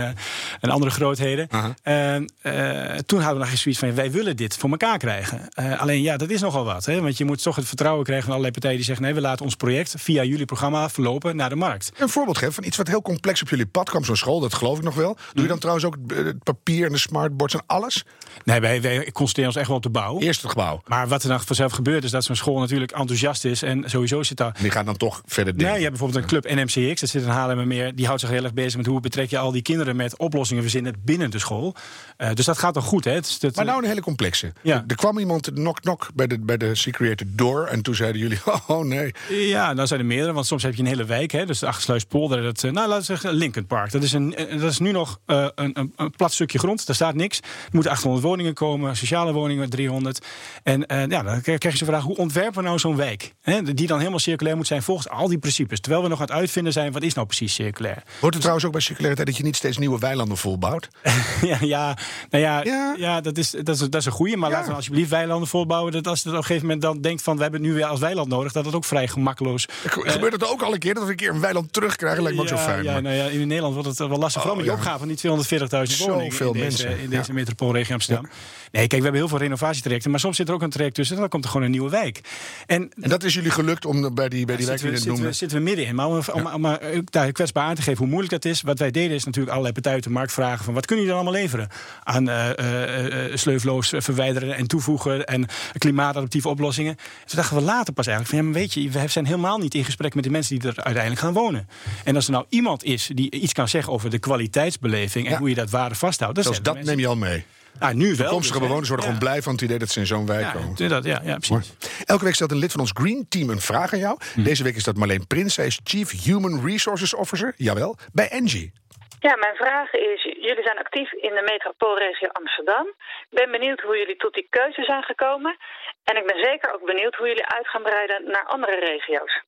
en 0.60 0.70
andere 0.70 0.92
grootheden. 0.92 1.48
Aha. 1.50 1.74
En 1.84 2.32
eh, 2.42 2.98
toen 3.18 3.26
hadden 3.26 3.46
we 3.46 3.52
nog 3.52 3.64
eens 3.66 3.76
zoiets 3.78 3.96
van: 3.96 4.04
wij 4.04 4.12
willen 4.12 4.36
dit 4.36 4.58
voor 4.58 4.70
elkaar 4.70 4.98
krijgen. 4.98 5.50
Eh, 5.50 5.82
alleen 5.82 6.02
ja, 6.02 6.18
dat 6.18 6.30
is 6.30 6.42
nogal 6.42 6.66
wat. 6.66 6.86
Hè, 6.86 7.02
want 7.02 7.18
je 7.18 7.26
moet 7.26 7.42
toch 7.42 7.56
het 7.56 7.66
vertrouwen 7.68 8.04
krijgen 8.04 8.24
van 8.24 8.32
allerlei 8.34 8.54
partijen 8.54 8.78
die 8.78 8.86
zeggen: 8.86 9.06
nee, 9.06 9.14
we 9.14 9.22
laten 9.22 9.46
ons 9.46 9.56
project 9.56 9.94
via 9.98 10.24
jullie 10.24 10.46
programma 10.46 10.90
verlopen 10.90 11.36
naar 11.36 11.50
de 11.50 11.56
markt. 11.56 11.92
Een 11.98 12.10
voorbeeld 12.10 12.38
geven 12.38 12.54
van 12.54 12.64
iets 12.64 12.78
wat 12.78 12.88
heel 12.88 13.02
complex 13.02 13.42
op 13.42 13.50
jullie 13.50 13.66
pad 13.66 13.90
kwam, 13.90 14.04
zo'n 14.04 14.16
school, 14.16 14.40
dat 14.40 14.54
geloof 14.54 14.78
ik 14.78 14.84
nog 14.84 14.96
wel. 14.96 15.18
Doe 15.34 15.42
je 15.44 15.50
dan 15.50 15.60
trouwens 15.60 15.86
ook 15.86 15.98
het, 16.08 16.26
het 16.26 16.44
papier 16.44 16.86
en 16.86 16.92
de 16.92 16.98
smartboards 16.98 17.54
en 17.54 17.62
alles? 17.66 18.04
Nee, 18.44 18.60
wij, 18.60 18.82
wij 18.82 19.12
concentreren 19.12 19.52
ons 19.52 19.60
echt 19.60 19.68
wel 19.68 19.78
op 19.78 19.84
de 19.84 19.90
bouw. 19.90 20.20
Eerst 20.20 20.42
het 20.42 20.52
gebouw. 20.52 20.82
Maar 20.86 21.08
wat 21.08 21.24
er 21.24 21.30
dan 21.30 21.42
vanzelf 21.42 21.72
gebeurt, 21.72 22.04
is 22.04 22.12
dat 22.12 22.24
zo'n 22.24 22.36
school 22.36 22.60
natuurlijk 22.60 22.92
enthousiast 22.92 23.46
is. 23.46 23.62
En 23.62 23.84
sowieso 23.90 24.24
zit 24.24 24.38
daar 24.38 24.56
Die 24.62 24.72
gaan 24.72 24.86
dan 24.86 24.98
toch 24.98 25.22
verder 25.26 25.54
Nee, 25.54 25.62
denken. 25.64 25.82
je 25.82 25.88
hebt 25.88 25.98
bijvoorbeeld 26.00 26.24
een 26.24 26.42
club 26.42 26.56
NMCX, 26.56 27.00
dat 27.02 27.10
zit 27.10 27.22
in 27.22 27.28
Haarlemmermeer. 27.28 27.96
Die 27.96 28.06
houdt 28.06 28.22
zich 28.22 28.30
heel 28.30 28.44
erg 28.44 28.54
bezig 28.54 28.78
met 28.78 28.86
hoe 28.86 29.00
betrek 29.00 29.30
je 29.30 29.38
al 29.38 29.52
die 29.52 29.62
kinderen 29.62 29.96
met 29.96 30.18
oplossingen 30.18 30.62
verzinnen 30.64 30.96
binnen 31.06 31.32
de 31.32 31.40
school. 31.40 31.76
Eh, 32.18 32.34
dus 32.34 32.46
dat 32.46 32.58
gaat 32.58 32.74
dan 32.74 32.84
goed. 32.84 33.06
Hè. 33.10 33.16
Het 33.16 33.44
is 33.44 33.56
Maar 33.56 33.66
nou 33.66 33.82
een 33.82 33.88
hele 33.88 34.02
complexe. 34.02 34.54
Ja. 34.62 34.84
Er 34.88 34.96
kwam 34.96 35.18
iemand 35.20 35.54
knock-knock 35.54 36.10
bij 36.14 36.28
de, 36.28 36.40
bij 36.40 36.58
de 36.58 36.76
Secreator 36.76 37.28
door. 37.30 37.66
En 37.66 37.82
toen 37.82 37.96
zeiden 37.96 38.22
jullie: 38.22 38.40
Oh 38.68 38.86
nee. 38.86 39.14
Ja, 39.30 39.74
dan 39.74 39.88
zijn 39.88 40.00
er 40.00 40.06
meerdere, 40.06 40.34
want 40.34 40.46
soms 40.46 40.64
heb 40.64 40.76
je 40.76 40.82
een 40.82 40.88
hele 40.88 41.06
wijk. 41.06 41.32
Hè, 41.32 41.46
dus 41.46 41.60
de 41.60 41.68
Achtersluispolder, 41.68 42.42
dat, 42.44 42.64
eh, 42.64 42.72
nou 42.72 42.88
laten 42.88 43.00
we 43.00 43.04
zeggen 43.06 43.34
Lincoln 43.34 43.66
Park. 43.66 43.92
Dat 43.92 44.04
is, 44.04 44.14
een, 44.14 44.36
eh, 44.36 44.60
dat 44.60 44.72
is 44.72 44.80
nu 44.80 44.92
nog 44.92 45.20
eh, 45.26 45.48
een, 45.56 45.80
een, 45.80 45.94
een 45.96 46.12
plat 46.12 46.34
stukje 46.34 46.60
grond, 46.60 46.86
daar 46.86 46.96
staat 46.96 47.16
niks. 47.16 47.38
Er 47.40 47.70
moeten 47.72 47.92
800 47.92 48.24
woningen 48.26 48.54
komen, 48.54 48.96
sociale 48.96 49.34
woningen 49.34 49.70
300. 49.70 50.26
En 50.64 50.86
ja, 50.88 51.24
dan 51.24 51.42
krijg 51.42 51.62
je 51.64 51.78
zo'n 51.78 51.88
vraag, 51.88 52.04
hoe 52.04 52.18
ontwerpen 52.18 52.56
we 52.62 52.62
nou 52.62 52.80
zo'n 52.80 52.96
wijk? 52.96 53.34
Hè, 53.42 53.74
die 53.74 53.88
dan 53.88 53.98
helemaal 53.98 54.20
circulair 54.20 54.56
moet 54.56 54.68
zijn 54.68 54.84
volgens 54.84 55.10
al 55.10 55.28
die 55.28 55.38
principes. 55.38 55.80
Terwijl 55.80 56.04
we 56.04 56.10
nog 56.10 56.20
aan 56.20 56.26
het 56.26 56.36
uitvinden 56.36 56.74
zijn, 56.74 56.92
wat 56.92 57.04
is 57.04 57.14
nou 57.14 57.28
precies 57.28 57.54
circulair? 57.54 58.04
Wordt 58.20 58.36
het 58.36 58.40
trouwens 58.40 58.66
ook 58.66 58.72
bij 58.72 58.82
circulariteit 58.82 59.28
dat 59.28 59.38
je 59.38 59.44
niet 59.44 59.56
steeds 59.56 59.78
nieuwe 59.78 60.00
weilanden 60.00 60.38
volbouwt? 60.38 60.88
ja, 61.42 61.58
ja, 61.60 61.98
nou 62.30 62.44
ja, 62.44 62.64
Ja. 62.64 62.96
Ja. 62.98 63.22
dat, 63.22 63.38
is, 63.38 63.50
dat, 63.50 63.70
is, 63.76 63.80
dat 63.80 63.96
is 63.96 64.06
een 64.06 64.12
goede. 64.12 64.38
Maar 64.38 64.50
Ja. 64.50 64.56
laten 64.56 64.70
we 64.72 64.76
alsjeblieft 64.76 65.10
weilanden 65.10 65.48
volbouwen. 65.48 65.92
Dat 65.92 66.08
als 66.08 66.22
je 66.24 66.30
op 66.30 66.36
een 66.36 66.42
gegeven 66.42 66.62
moment 66.66 66.82
dan 66.82 67.02
denkt 67.02 67.22
van... 67.22 67.36
we 67.36 67.42
hebben 67.42 67.60
het 67.62 67.70
nu 67.70 67.76
weer 67.76 67.86
als 67.86 68.00
weiland 68.00 68.28
nodig... 68.30 68.52
dat 68.52 68.66
het 68.66 68.76
ook 68.76 68.86
vrij 68.86 69.08
gemakkeloos... 69.08 69.66
Ge- 69.86 70.10
Gebeurt 70.10 70.34
het 70.34 70.48
ook 70.52 70.62
al 70.62 70.74
een 70.74 70.80
keer 70.80 70.94
dat 70.94 71.04
we 71.04 71.10
een 71.10 71.16
keer 71.16 71.30
een 71.30 71.40
weiland 71.40 71.74
terugkrijgen? 71.74 72.24
Lijkt 72.24 72.38
me 72.38 72.44
ook 72.44 72.50
zo 72.50 72.58
fijn. 72.58 72.84
Ja, 72.84 72.92
maar- 72.92 73.02
nou 73.02 73.16
ja, 73.16 73.26
in 73.26 73.48
Nederland 73.48 73.74
wordt 73.74 73.90
het 73.90 73.98
wel 73.98 74.08
lastig. 74.18 74.42
Vooral 74.42 74.52
Oh, 74.52 74.56
met 74.58 74.66
die 74.66 74.74
opgave 74.74 74.98
van 75.00 75.08
die 75.08 75.18
240.000 75.18 75.98
woningen 76.06 76.32
Zoveel 76.32 76.48
in 76.54 76.54
deze, 76.54 76.64
mensen, 76.88 77.00
in 77.04 77.10
deze 77.10 77.34
metropoolregio 77.34 77.94
Amsterdam. 77.94 78.28
Nee, 78.72 78.88
kijk, 78.88 78.92
we 79.02 79.04
hebben 79.04 79.22
heel 79.22 79.28
veel 79.30 79.38
renovatietrajecten. 79.38 80.12
Maar 80.12 80.20
soms 80.20 80.36
zit 80.36 80.48
er 80.48 80.54
ook 80.54 80.62
een 80.62 80.70
traject 80.70 80.96
tussen. 80.96 81.16
En 81.16 81.22
dan 81.22 81.30
komt 81.30 81.44
er 81.44 81.50
gewoon 81.50 81.66
een 81.66 81.72
nieuwe 81.72 81.90
wijk. 81.90 82.22
En 82.66 82.92
En 83.02 83.10
dat 83.10 83.24
is 83.24 83.34
jullie 83.34 83.52
gelukt 83.52 83.86
om 83.86 84.16
bij 84.16 84.30
die, 84.30 84.46
bij 84.46 84.56
die 84.56 84.66
wijk 84.66 84.80
je 84.82 84.90
net 84.90 85.02
zitten, 85.02 85.24
we, 85.24 85.32
zitten 85.32 85.58
we 85.58 85.64
middenin. 85.64 85.96
Maar 85.96 86.08
om, 86.08 86.20
om, 86.34 86.48
om 86.48 86.66
ook 86.66 87.12
daar 87.12 87.32
kwetsbaar 87.32 87.64
aan 87.64 87.76
te 87.76 87.82
geven 87.82 87.98
hoe 87.98 88.08
moeilijk 88.08 88.32
dat 88.34 88.46
is. 88.46 88.62
Wat 88.62 88.80
wij 88.80 88.92
deden 88.92 89.16
is 89.16 89.24
natuurlijk 89.24 89.50
allerlei 89.52 89.74
partijen 89.74 89.98
op 89.98 90.04
de 90.04 90.10
markt 90.10 90.32
vragen... 90.32 90.66
van 90.66 90.74
wat 90.74 90.86
kunnen 90.86 91.06
jullie 91.06 91.20
dan 91.20 91.26
allemaal 91.28 91.42
leveren? 91.44 91.68
Aan 92.04 92.30
eh, 92.30 92.50
eh, 92.60 92.84
eh, 92.84 92.87
sleufloos 93.34 93.94
verwijderen 93.98 94.56
en 94.56 94.68
toevoegen... 94.68 95.26
en 95.26 95.46
klimaatadaptieve 95.78 96.50
oplossingen. 96.50 96.96
Toen 97.26 97.36
dachten 97.36 97.56
we 97.58 97.62
later 97.64 97.94
pas 97.94 98.08
eigenlijk 98.08 98.36
van... 98.36 98.46
ja, 98.46 98.52
maar 98.52 98.62
weet 98.62 98.74
je, 98.74 98.90
we 98.90 99.08
zijn 99.08 99.26
helemaal 99.26 99.58
niet 99.58 99.74
in 99.76 99.86
gesprek 99.86 100.16
met 100.16 100.24
de 100.24 100.30
mensen... 100.30 100.60
die 100.60 100.70
er 100.70 100.76
uiteindelijk 100.84 101.22
gaan 101.24 101.34
wonen. 101.34 101.68
En 102.04 102.16
als 102.16 102.26
er 102.26 102.32
nou 102.32 102.46
iemand 102.50 102.84
is 102.84 103.10
die 103.14 103.32
iets 103.32 103.54
kan 103.54 103.68
zeggen 103.68 103.94
over 103.94 104.10
de 104.10 104.20
kwaliteitsbeleving... 104.20 105.26
en 105.26 105.32
Ja. 105.32 105.38
hoe 105.38 105.50
je 105.50 105.56
dat 105.56 105.70
waarde 105.70 105.96
vasthoudt... 105.96 106.36
dan 106.36 106.44
Zelfs 106.44 106.60
zijn 106.60 106.76
dat 106.76 106.86
mensen- 106.86 106.96
neem 106.96 107.06
je 107.06 107.26
al 107.26 107.30
mee. 107.30 107.46
Ah, 107.80 107.94
nu 107.94 108.06
wel. 108.08 108.16
Toekomstige 108.16 108.58
dus, 108.58 108.68
bewoners 108.68 108.88
worden 108.90 109.06
Ja. 109.08 109.14
gewoon 109.14 109.30
blij 109.30 109.42
van 109.42 109.54
het 109.54 109.62
idee 109.62 109.78
dat 109.80 109.90
ze 109.90 110.00
in 110.00 110.08
zo'n 110.08 110.26
wijk 110.26 110.42
Ja, 110.42 110.52
komen. 110.52 110.90
dat, 110.90 111.04
ja, 111.04 111.22
ja, 111.24 111.38
precies. 111.38 111.74
Elke 112.06 112.24
week 112.24 112.36
stelt 112.36 112.52
een 112.52 112.58
lid 112.58 112.72
van 112.72 112.80
ons 112.80 112.92
Green 112.94 113.26
Team 113.30 113.50
een 113.50 113.62
vraag 113.62 113.94
aan 113.94 114.00
jou. 114.00 114.18
Hm. 114.34 114.44
Deze 114.44 114.64
week 114.64 114.76
is 114.76 114.84
dat 114.84 114.96
Marleen 114.98 115.28
Prins. 115.28 115.54
Zij 115.54 115.66
is 115.66 115.80
Chief 115.84 116.24
Human 116.24 116.66
Resources 116.66 117.14
Officer, 117.16 117.54
jawel, 117.58 117.98
bij 118.14 118.30
Engie. 118.30 118.72
Ja, 119.20 119.36
mijn 119.36 119.56
vraag 119.56 119.94
is, 119.94 120.24
jullie 120.24 120.64
zijn 120.64 120.78
actief 120.86 121.12
in 121.12 121.34
de 121.38 121.42
metropoolregio 121.52 122.28
Amsterdam. 122.28 122.86
Ik 123.30 123.38
ben 123.40 123.52
benieuwd 123.52 123.82
hoe 123.82 123.98
jullie 123.98 124.16
tot 124.16 124.34
die 124.34 124.48
keuze 124.50 124.84
zijn 124.84 125.04
gekomen. 125.04 125.58
En 126.04 126.18
ik 126.18 126.26
ben 126.26 126.40
zeker 126.44 126.74
ook 126.74 126.86
benieuwd 126.86 127.16
hoe 127.16 127.28
jullie 127.28 127.46
uit 127.46 127.68
gaan 127.68 127.82
breiden 127.84 128.24
naar 128.32 128.46
andere 128.46 128.80
regio's. 128.80 129.44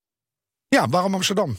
Ja, 0.67 0.87
waarom 0.87 1.13
Amsterdam? 1.13 1.57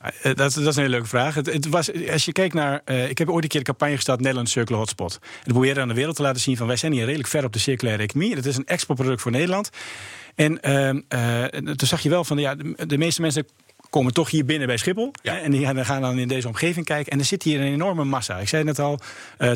Eh, 0.00 0.10
Dat, 0.22 0.36
dat 0.36 0.56
is 0.56 0.76
een 0.76 0.82
hele 0.82 0.88
leuke 0.88 1.06
vraag. 1.16 1.34
Het, 1.34 1.46
het 1.46 1.68
was, 1.68 2.10
als 2.10 2.24
je 2.24 2.32
kijkt 2.32 2.54
naar. 2.54 2.80
eh, 2.84 3.08
ik 3.10 3.18
heb 3.18 3.28
ooit 3.30 3.42
een 3.42 3.48
keer 3.48 3.60
de 3.60 3.66
campagne 3.66 3.94
gestart 3.94 4.20
Nederland 4.20 4.48
Circular 4.48 4.80
Hotspot. 4.80 5.18
En 5.22 5.28
we 5.44 5.50
proberen 5.52 5.82
aan 5.82 5.88
de 5.88 5.94
wereld 5.94 6.16
te 6.16 6.22
laten 6.22 6.40
zien 6.40 6.56
van 6.56 6.66
wij 6.66 6.76
zijn 6.76 6.92
hier 6.92 7.04
redelijk 7.04 7.28
ver 7.28 7.44
op 7.44 7.52
de 7.52 7.58
circulaire 7.58 8.02
economie. 8.02 8.34
Het 8.36 8.46
is 8.46 8.56
een 8.56 8.66
exportproduct 8.66 9.22
voor 9.22 9.30
Nederland. 9.30 9.70
En 10.34 10.60
ehm, 10.60 11.00
eh, 11.08 11.44
toen 11.74 11.88
zag 11.88 12.00
je 12.00 12.08
wel 12.08 12.24
van 12.24 12.38
ja, 12.38 12.54
de, 12.54 12.86
de 12.86 12.98
meeste 12.98 13.20
mensen 13.20 13.48
komen 13.94 14.12
toch 14.12 14.30
hier 14.30 14.44
binnen 14.44 14.66
bij 14.66 14.76
Schiphol. 14.76 15.10
Ja. 15.22 15.38
En 15.40 15.50
die 15.50 15.84
gaan 15.84 16.00
dan 16.00 16.18
in 16.18 16.28
deze 16.28 16.48
omgeving 16.48 16.86
kijken. 16.86 17.12
En 17.12 17.18
er 17.18 17.24
zit 17.24 17.42
hier 17.42 17.60
een 17.60 17.72
enorme 17.72 18.04
massa. 18.04 18.38
Ik 18.38 18.48
zei 18.48 18.64
net 18.64 18.78
al, 18.78 18.98
eh 19.38 19.52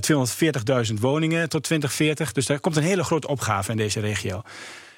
240.000 0.89 0.95
woningen 1.01 1.49
tot 1.49 1.63
2040. 1.63 2.33
Dus 2.33 2.47
daar 2.47 2.61
komt 2.61 2.77
een 2.77 2.83
hele 2.83 3.05
grote 3.05 3.29
opgave 3.29 3.71
in 3.71 3.77
deze 3.77 4.01
regio. 4.01 4.43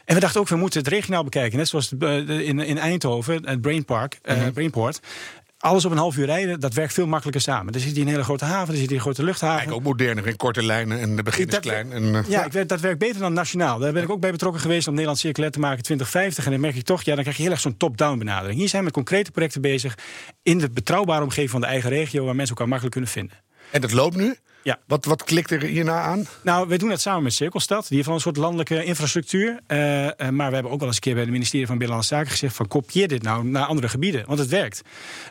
En 0.05 0.15
we 0.15 0.21
dachten 0.21 0.41
ook, 0.41 0.49
we 0.49 0.57
moeten 0.57 0.81
het 0.81 0.89
regionaal 0.89 1.25
bekijken. 1.25 1.59
Net 1.59 1.69
zoals 1.69 1.93
eh, 1.99 2.29
in, 2.29 2.61
in 2.61 2.79
Eindhoven, 2.79 3.47
het 3.49 3.61
Brainpark, 3.61 4.19
eh, 4.23 4.37
Mhm. 4.37 4.53
Brainport. 4.53 5.01
Alles 5.61 5.85
op 5.85 5.91
een 5.91 5.99
half 5.99 6.17
uur 6.17 6.27
rijden, 6.27 6.61
dat 6.61 6.75
werkt 6.75 6.93
veel 6.93 7.07
makkelijker 7.07 7.43
samen. 7.43 7.75
Er 7.75 7.81
zit 7.81 7.93
hier 7.93 8.03
een 8.03 8.09
hele 8.09 8.25
grote 8.25 8.45
haven, 8.45 8.75
er 8.75 8.81
zit 8.81 8.89
hier 8.89 8.97
een 8.97 9.03
grote 9.03 9.23
luchthaven. 9.23 9.57
Eigenlijk 9.57 9.87
ook 9.87 9.93
moderner 9.93 10.27
in 10.27 10.37
korte 10.37 10.63
lijnen 10.63 11.01
en 11.01 11.17
de 11.17 11.23
begin 11.23 11.49
is 11.49 11.59
klein. 11.59 11.93
En, 11.93 12.15
eh, 12.15 12.29
Ja, 12.29 12.45
ik 12.45 12.69
dat 12.69 12.81
werkt 12.81 12.99
beter 12.99 13.21
dan 13.21 13.33
nationaal. 13.33 13.79
Daar 13.79 13.93
ben 13.93 14.03
ik 14.03 14.11
ook 14.11 14.21
bij 14.21 14.31
betrokken 14.31 14.61
geweest 14.61 14.87
om 14.87 14.93
Nederland 14.93 15.19
circulair 15.19 15.53
te 15.53 15.59
maken 15.59 15.83
2050. 15.83 16.45
En 16.45 16.51
dan 16.51 16.61
merk 16.61 16.77
ik 16.77 16.85
toch, 16.85 17.03
ja, 17.03 17.15
dan 17.15 17.23
krijg 17.23 17.37
je 17.37 17.43
heel 17.43 17.53
erg 17.53 17.61
zo'n 17.61 17.77
top-down 17.77 18.19
benadering. 18.19 18.59
Hier 18.59 18.69
zijn 18.69 18.79
we 18.79 18.85
met 18.85 18.97
concrete 18.97 19.31
projecten 19.31 19.61
bezig 19.61 19.99
in 20.43 20.59
de 20.59 20.71
betrouwbare 20.71 21.23
omgeving 21.23 21.51
van 21.51 21.61
de 21.61 21.67
eigen 21.67 21.91
regio, 21.91 22.25
waar 22.25 22.37
mensen 22.37 22.55
elkaar 22.55 22.69
makkelijk 22.69 22.95
kunnen 22.95 23.11
vinden. 23.11 23.37
En 23.71 23.81
dat 23.81 23.93
loopt 23.93 24.17
nu? 24.17 24.37
Ja. 24.63 24.79
Wat, 24.87 25.05
wat 25.05 25.25
klikt 25.25 25.51
er 25.51 25.63
hierna 25.63 26.01
aan? 26.01 26.27
Nou, 26.43 26.69
wij 26.69 26.79
doen 26.79 26.89
dat 26.89 27.01
samen 27.01 27.23
met 27.23 27.33
Cirkelstad. 27.33 27.89
Die 27.89 27.97
heeft 27.97 28.09
een 28.09 28.21
soort 28.21 28.37
landelijke 28.37 28.85
infrastructuur. 28.85 29.61
Eh, 29.67 30.07
eh, 30.07 30.29
maar 30.29 30.49
we 30.49 30.55
hebben 30.55 30.73
ook 30.73 30.79
wel 30.79 30.87
eens 30.87 30.97
een 30.97 31.03
keer 31.03 31.13
bij 31.13 31.23
het 31.23 31.33
ministerie 31.33 31.67
van 31.67 31.79
Binnenlandse 31.79 32.15
Zaken 32.15 32.31
gezegd: 32.31 32.55
van 32.55 32.69
kopieer 32.69 33.09
dit 33.09 33.23
nou 33.23 33.45
naar 33.45 33.65
andere 33.65 33.89
gebieden, 33.89 34.25
want 34.27 34.39
het 34.39 34.49
werkt. 34.49 34.83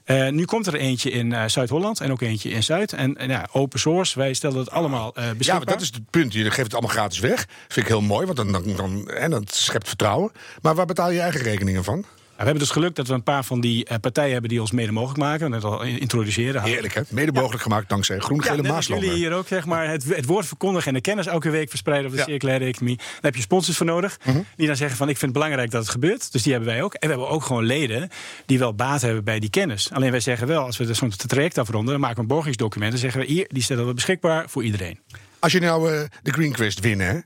Eh, 0.04 0.30
nu 0.30 0.46
komt 0.46 0.68
er 0.68 0.76
eentje 0.76 1.12
in 1.12 1.50
Zuid-Holland 1.50 2.00
en 2.00 2.12
ook 2.12 2.22
eentje 2.22 2.50
in 2.50 2.64
Zuid. 2.64 2.94
En 2.94 3.16
ja, 3.28 3.48
open 3.52 3.80
source, 3.80 4.20
wij 4.20 4.34
stellen 4.34 4.58
het 4.58 4.72
allemaal 4.72 5.12
Ja, 5.16 5.22
beschikbaar. 5.22 5.66
maar 5.66 5.74
dat 5.74 5.82
is 5.82 5.88
het 5.94 6.10
punt. 6.10 6.34
Je 6.34 6.44
geeft 6.44 6.58
het 6.58 6.74
allemaal 6.74 6.92
gratis 6.92 7.20
weg. 7.20 7.46
Vind 7.68 7.86
ik 7.86 7.92
heel 7.92 8.02
mooi, 8.02 8.26
want 8.26 8.38
dan, 8.38 8.52
dan, 8.52 8.76
dan, 8.76 9.30
dat 9.30 9.56
schept 9.56 9.88
vertrouwen. 9.88 10.32
Maar 10.62 10.76
waar 10.76 10.86
betaal 10.86 11.10
je 11.10 11.16
je 11.16 11.22
eigen 11.22 11.42
rekeningen 11.42 11.84
van? 11.84 12.06
We 12.40 12.46
hebben 12.46 12.64
dus 12.64 12.74
geluk 12.74 12.96
dat 12.96 13.08
we 13.08 13.14
een 13.14 13.24
paar 13.24 13.44
van 13.44 13.62
die 13.62 13.86
eh, 13.86 13.98
partijen 14.02 14.32
hebben 14.32 14.50
die 14.50 14.62
ons 14.62 14.72
mede 14.72 14.92
mogelijk 14.92 15.20
maken. 15.20 15.50
Net 15.50 15.64
al 15.64 15.84
introduceren. 15.84 16.64
Heerlijk, 16.64 16.94
hè? 16.94 17.02
Mede 17.10 17.32
mogelijk 17.32 17.64
gemaakt 17.64 17.90
dankzij 17.90 18.20
Groen, 18.20 18.42
Ja, 18.44 18.80
jullie 18.80 19.12
hier 19.12 19.34
ook, 19.34 19.48
zeg 19.48 19.66
maar, 19.66 19.90
het, 19.90 20.04
het 20.04 20.26
woord 20.26 20.46
verkondigen 20.46 20.88
en 20.88 20.94
de 20.94 21.02
kennis 21.02 21.26
elke 21.26 21.50
week 21.50 21.70
verspreiden 21.70 22.06
over 22.08 22.18
de 22.18 22.26
Ja. 22.26 22.32
circulaire 22.32 22.66
economie. 22.66 22.98
Daar 22.98 23.08
heb 23.22 23.36
je 23.36 23.42
sponsors 23.42 23.78
voor 23.78 23.86
nodig. 23.86 24.18
Die 24.56 24.68
dan 24.68 24.76
zeggen 24.76 24.98
van 24.98 25.10
ik 25.10 25.18
vind 25.18 25.32
het 25.32 25.42
belangrijk 25.42 25.72
dat 25.72 25.82
het 25.82 25.92
gebeurt. 25.92 26.32
Dus 26.32 26.44
die 26.44 26.52
hebben 26.54 26.70
wij 26.74 26.84
ook. 26.84 26.94
En 26.94 27.08
we 27.10 27.14
hebben 27.16 27.30
ook 27.34 27.44
gewoon 27.44 27.66
leden 27.66 28.10
die 28.46 28.60
wel 28.60 28.74
baat 28.74 29.02
hebben 29.02 29.24
bij 29.24 29.40
die 29.40 29.50
kennis. 29.50 29.90
Alleen 29.94 30.12
wij 30.12 30.20
zeggen 30.20 30.48
wel, 30.48 30.64
als 30.64 30.78
we 30.78 30.94
zo'n 30.94 31.10
traject 31.10 31.58
afronden, 31.58 31.92
dan 31.92 32.00
maken 32.00 32.16
we 32.16 32.22
een 32.22 32.28
borgingsdocument. 32.28 32.92
Dan 32.92 33.00
zeggen 33.00 33.20
we 33.22 33.26
hier, 33.28 33.46
die 33.50 33.64
stellen 33.64 33.88
we 33.88 33.94
beschikbaar 33.94 34.50
voor 34.50 34.64
iedereen. 34.64 35.00
Als 35.40 35.52
je 35.52 35.60
nou 35.60 35.94
eh, 35.94 36.02
de 36.24 36.32
Green 36.32 36.52
Quest 36.52 36.80
wint, 36.80 37.02
hè, 37.02 37.12
eh, 37.14 37.22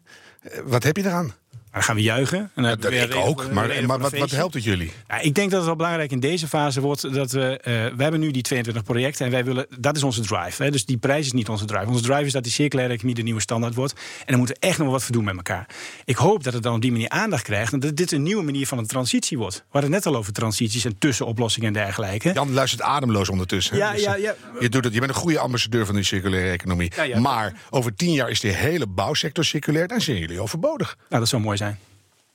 wat 0.66 0.84
heb 0.84 0.98
je 0.98 1.04
eraan? 1.06 1.34
Dan 1.74 1.84
gaan 1.84 1.96
we 1.96 2.02
juichen. 2.02 2.38
En 2.40 2.64
dan 2.64 2.64
Dat 2.64 2.84
ik 2.84 2.90
reden 2.90 3.24
ook. 3.24 3.52
Maar, 3.52 3.86
maar 3.86 4.00
wat, 4.00 4.18
wat 4.18 4.32
helpt 4.32 4.54
het 4.54 4.64
jullie? 4.64 4.92
Ja, 5.08 5.20
ik 5.20 5.36
denk 5.36 5.50
dat 5.50 5.58
het 5.58 5.68
wel 5.68 5.76
belangrijk 5.76 6.12
in 6.12 6.20
deze 6.20 6.48
fase 6.48 6.82
wordt 6.82 7.14
dat 7.14 7.32
we. 7.32 7.58
eh, 7.58 7.74
we 7.74 8.04
hebben 8.04 8.20
nu 8.20 8.32
die 8.32 8.42
22 8.42 8.84
projecten 8.84 9.26
en 9.26 9.32
wij 9.32 9.46
willen. 9.46 9.66
Dat 9.80 9.96
is 9.96 10.04
onze 10.04 10.22
drive. 10.22 10.64
Hè, 10.64 10.72
dus 10.72 10.86
die 10.86 10.98
prijs 10.98 11.26
is 11.26 11.32
niet 11.32 11.50
onze 11.50 11.66
drive. 11.66 11.88
Onze 11.88 12.02
drive 12.04 12.24
is 12.26 12.32
dat 12.32 12.44
die 12.44 12.52
circulaire 12.52 12.94
economie 12.94 13.16
de 13.18 13.24
nieuwe 13.24 13.42
standaard 13.42 13.76
wordt. 13.76 13.94
En 13.94 14.26
daar 14.26 14.38
moeten 14.38 14.56
we 14.60 14.68
echt 14.68 14.78
nog 14.78 14.90
wat 14.90 15.04
voor 15.04 15.12
doen 15.12 15.24
met 15.24 15.36
elkaar. 15.36 15.68
Ik 16.06 16.16
hoop 16.16 16.44
dat 16.44 16.54
het 16.54 16.64
dan 16.64 16.76
op 16.76 16.82
die 16.82 16.92
manier 16.92 17.10
aandacht 17.10 17.44
krijgt. 17.44 17.74
En 17.74 17.80
dat 17.80 17.96
dit 17.96 18.12
een 18.12 18.24
nieuwe 18.24 18.44
manier 18.44 18.68
van 18.68 18.78
een 18.78 18.88
transitie 18.88 19.38
wordt. 19.38 19.56
We 19.56 19.64
hadden 19.72 19.92
het 19.94 20.04
net 20.04 20.14
al 20.14 20.20
over 20.20 20.34
transities 20.34 20.86
en 20.86 20.98
tussenoplossingen 20.98 21.68
en 21.68 21.74
dergelijke. 21.74 22.32
Jan 22.34 22.54
luistert 22.54 22.82
ademloos 22.82 23.30
ondertussen. 23.30 23.78
Ja, 23.78 23.92
Dus, 23.92 24.04
ja, 24.04 24.16
eh, 24.16 24.22
ja. 24.22 24.36
Je, 24.60 24.70
doet 24.70 24.84
het, 24.84 24.94
je 24.94 25.00
bent 25.00 25.12
een 25.12 25.18
goede 25.18 25.40
ambassadeur 25.40 25.86
van 25.86 25.96
die 25.96 26.04
circulaire 26.04 26.50
economie. 26.52 26.92
Ja, 26.96 27.04
ja. 27.04 27.20
Maar 27.20 27.54
over 27.70 27.96
tien 27.96 28.12
jaar 28.14 28.30
is 28.30 28.40
die 28.40 28.52
hele 28.52 28.88
bouwsector 28.88 29.46
circulair. 29.46 29.88
Dan 29.88 30.02
zijn 30.02 30.18
jullie 30.18 30.40
overbodig. 30.42 30.96
Nou, 31.10 31.20
dat 31.22 31.30
zou 31.30 31.42
mooi 31.42 31.58
zijn. 31.64 31.80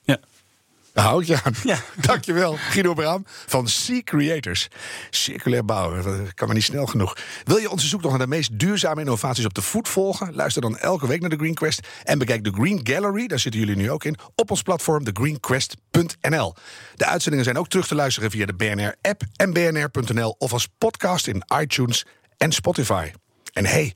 Ja. 0.03 0.19
Daar 0.93 1.05
hou 1.05 1.21
ik 1.21 1.27
je 1.27 1.39
aan. 1.43 1.53
Ja. 1.73 1.77
Dankjewel, 1.95 2.55
Guido 2.55 2.93
Braam 2.93 3.23
van 3.25 3.67
Sea 3.67 4.01
Creators. 4.03 4.67
Circulair 5.09 5.65
bouwen, 5.65 6.03
dat 6.03 6.33
kan 6.33 6.47
maar 6.47 6.55
niet 6.55 6.65
snel 6.65 6.85
genoeg. 6.85 7.17
Wil 7.43 7.57
je 7.57 7.69
onze 7.69 7.87
zoektocht 7.87 8.17
naar 8.17 8.27
de 8.27 8.35
meest 8.35 8.59
duurzame 8.59 8.99
innovaties 8.99 9.45
op 9.45 9.53
de 9.53 9.61
voet 9.61 9.87
volgen? 9.87 10.35
Luister 10.35 10.61
dan 10.61 10.77
elke 10.77 11.07
week 11.07 11.21
naar 11.21 11.29
de 11.29 11.35
Green 11.35 11.53
Quest. 11.53 11.87
En 12.03 12.17
bekijk 12.17 12.43
de 12.43 12.51
Green 12.51 12.79
Gallery, 12.83 13.27
daar 13.27 13.39
zitten 13.39 13.59
jullie 13.59 13.75
nu 13.75 13.91
ook 13.91 14.03
in, 14.03 14.17
op 14.35 14.51
ons 14.51 14.61
platform 14.61 15.03
thegreenquest.nl. 15.03 16.55
De 16.95 17.05
uitzendingen 17.05 17.45
zijn 17.45 17.57
ook 17.57 17.67
terug 17.67 17.87
te 17.87 17.95
luisteren 17.95 18.31
via 18.31 18.45
de 18.45 18.53
BNR-app 18.53 19.21
en 19.35 19.53
bnr.nl... 19.53 20.35
of 20.37 20.53
als 20.53 20.67
podcast 20.77 21.27
in 21.27 21.43
iTunes 21.59 22.05
en 22.37 22.51
Spotify. 22.51 23.11
En 23.53 23.65
hey, 23.65 23.95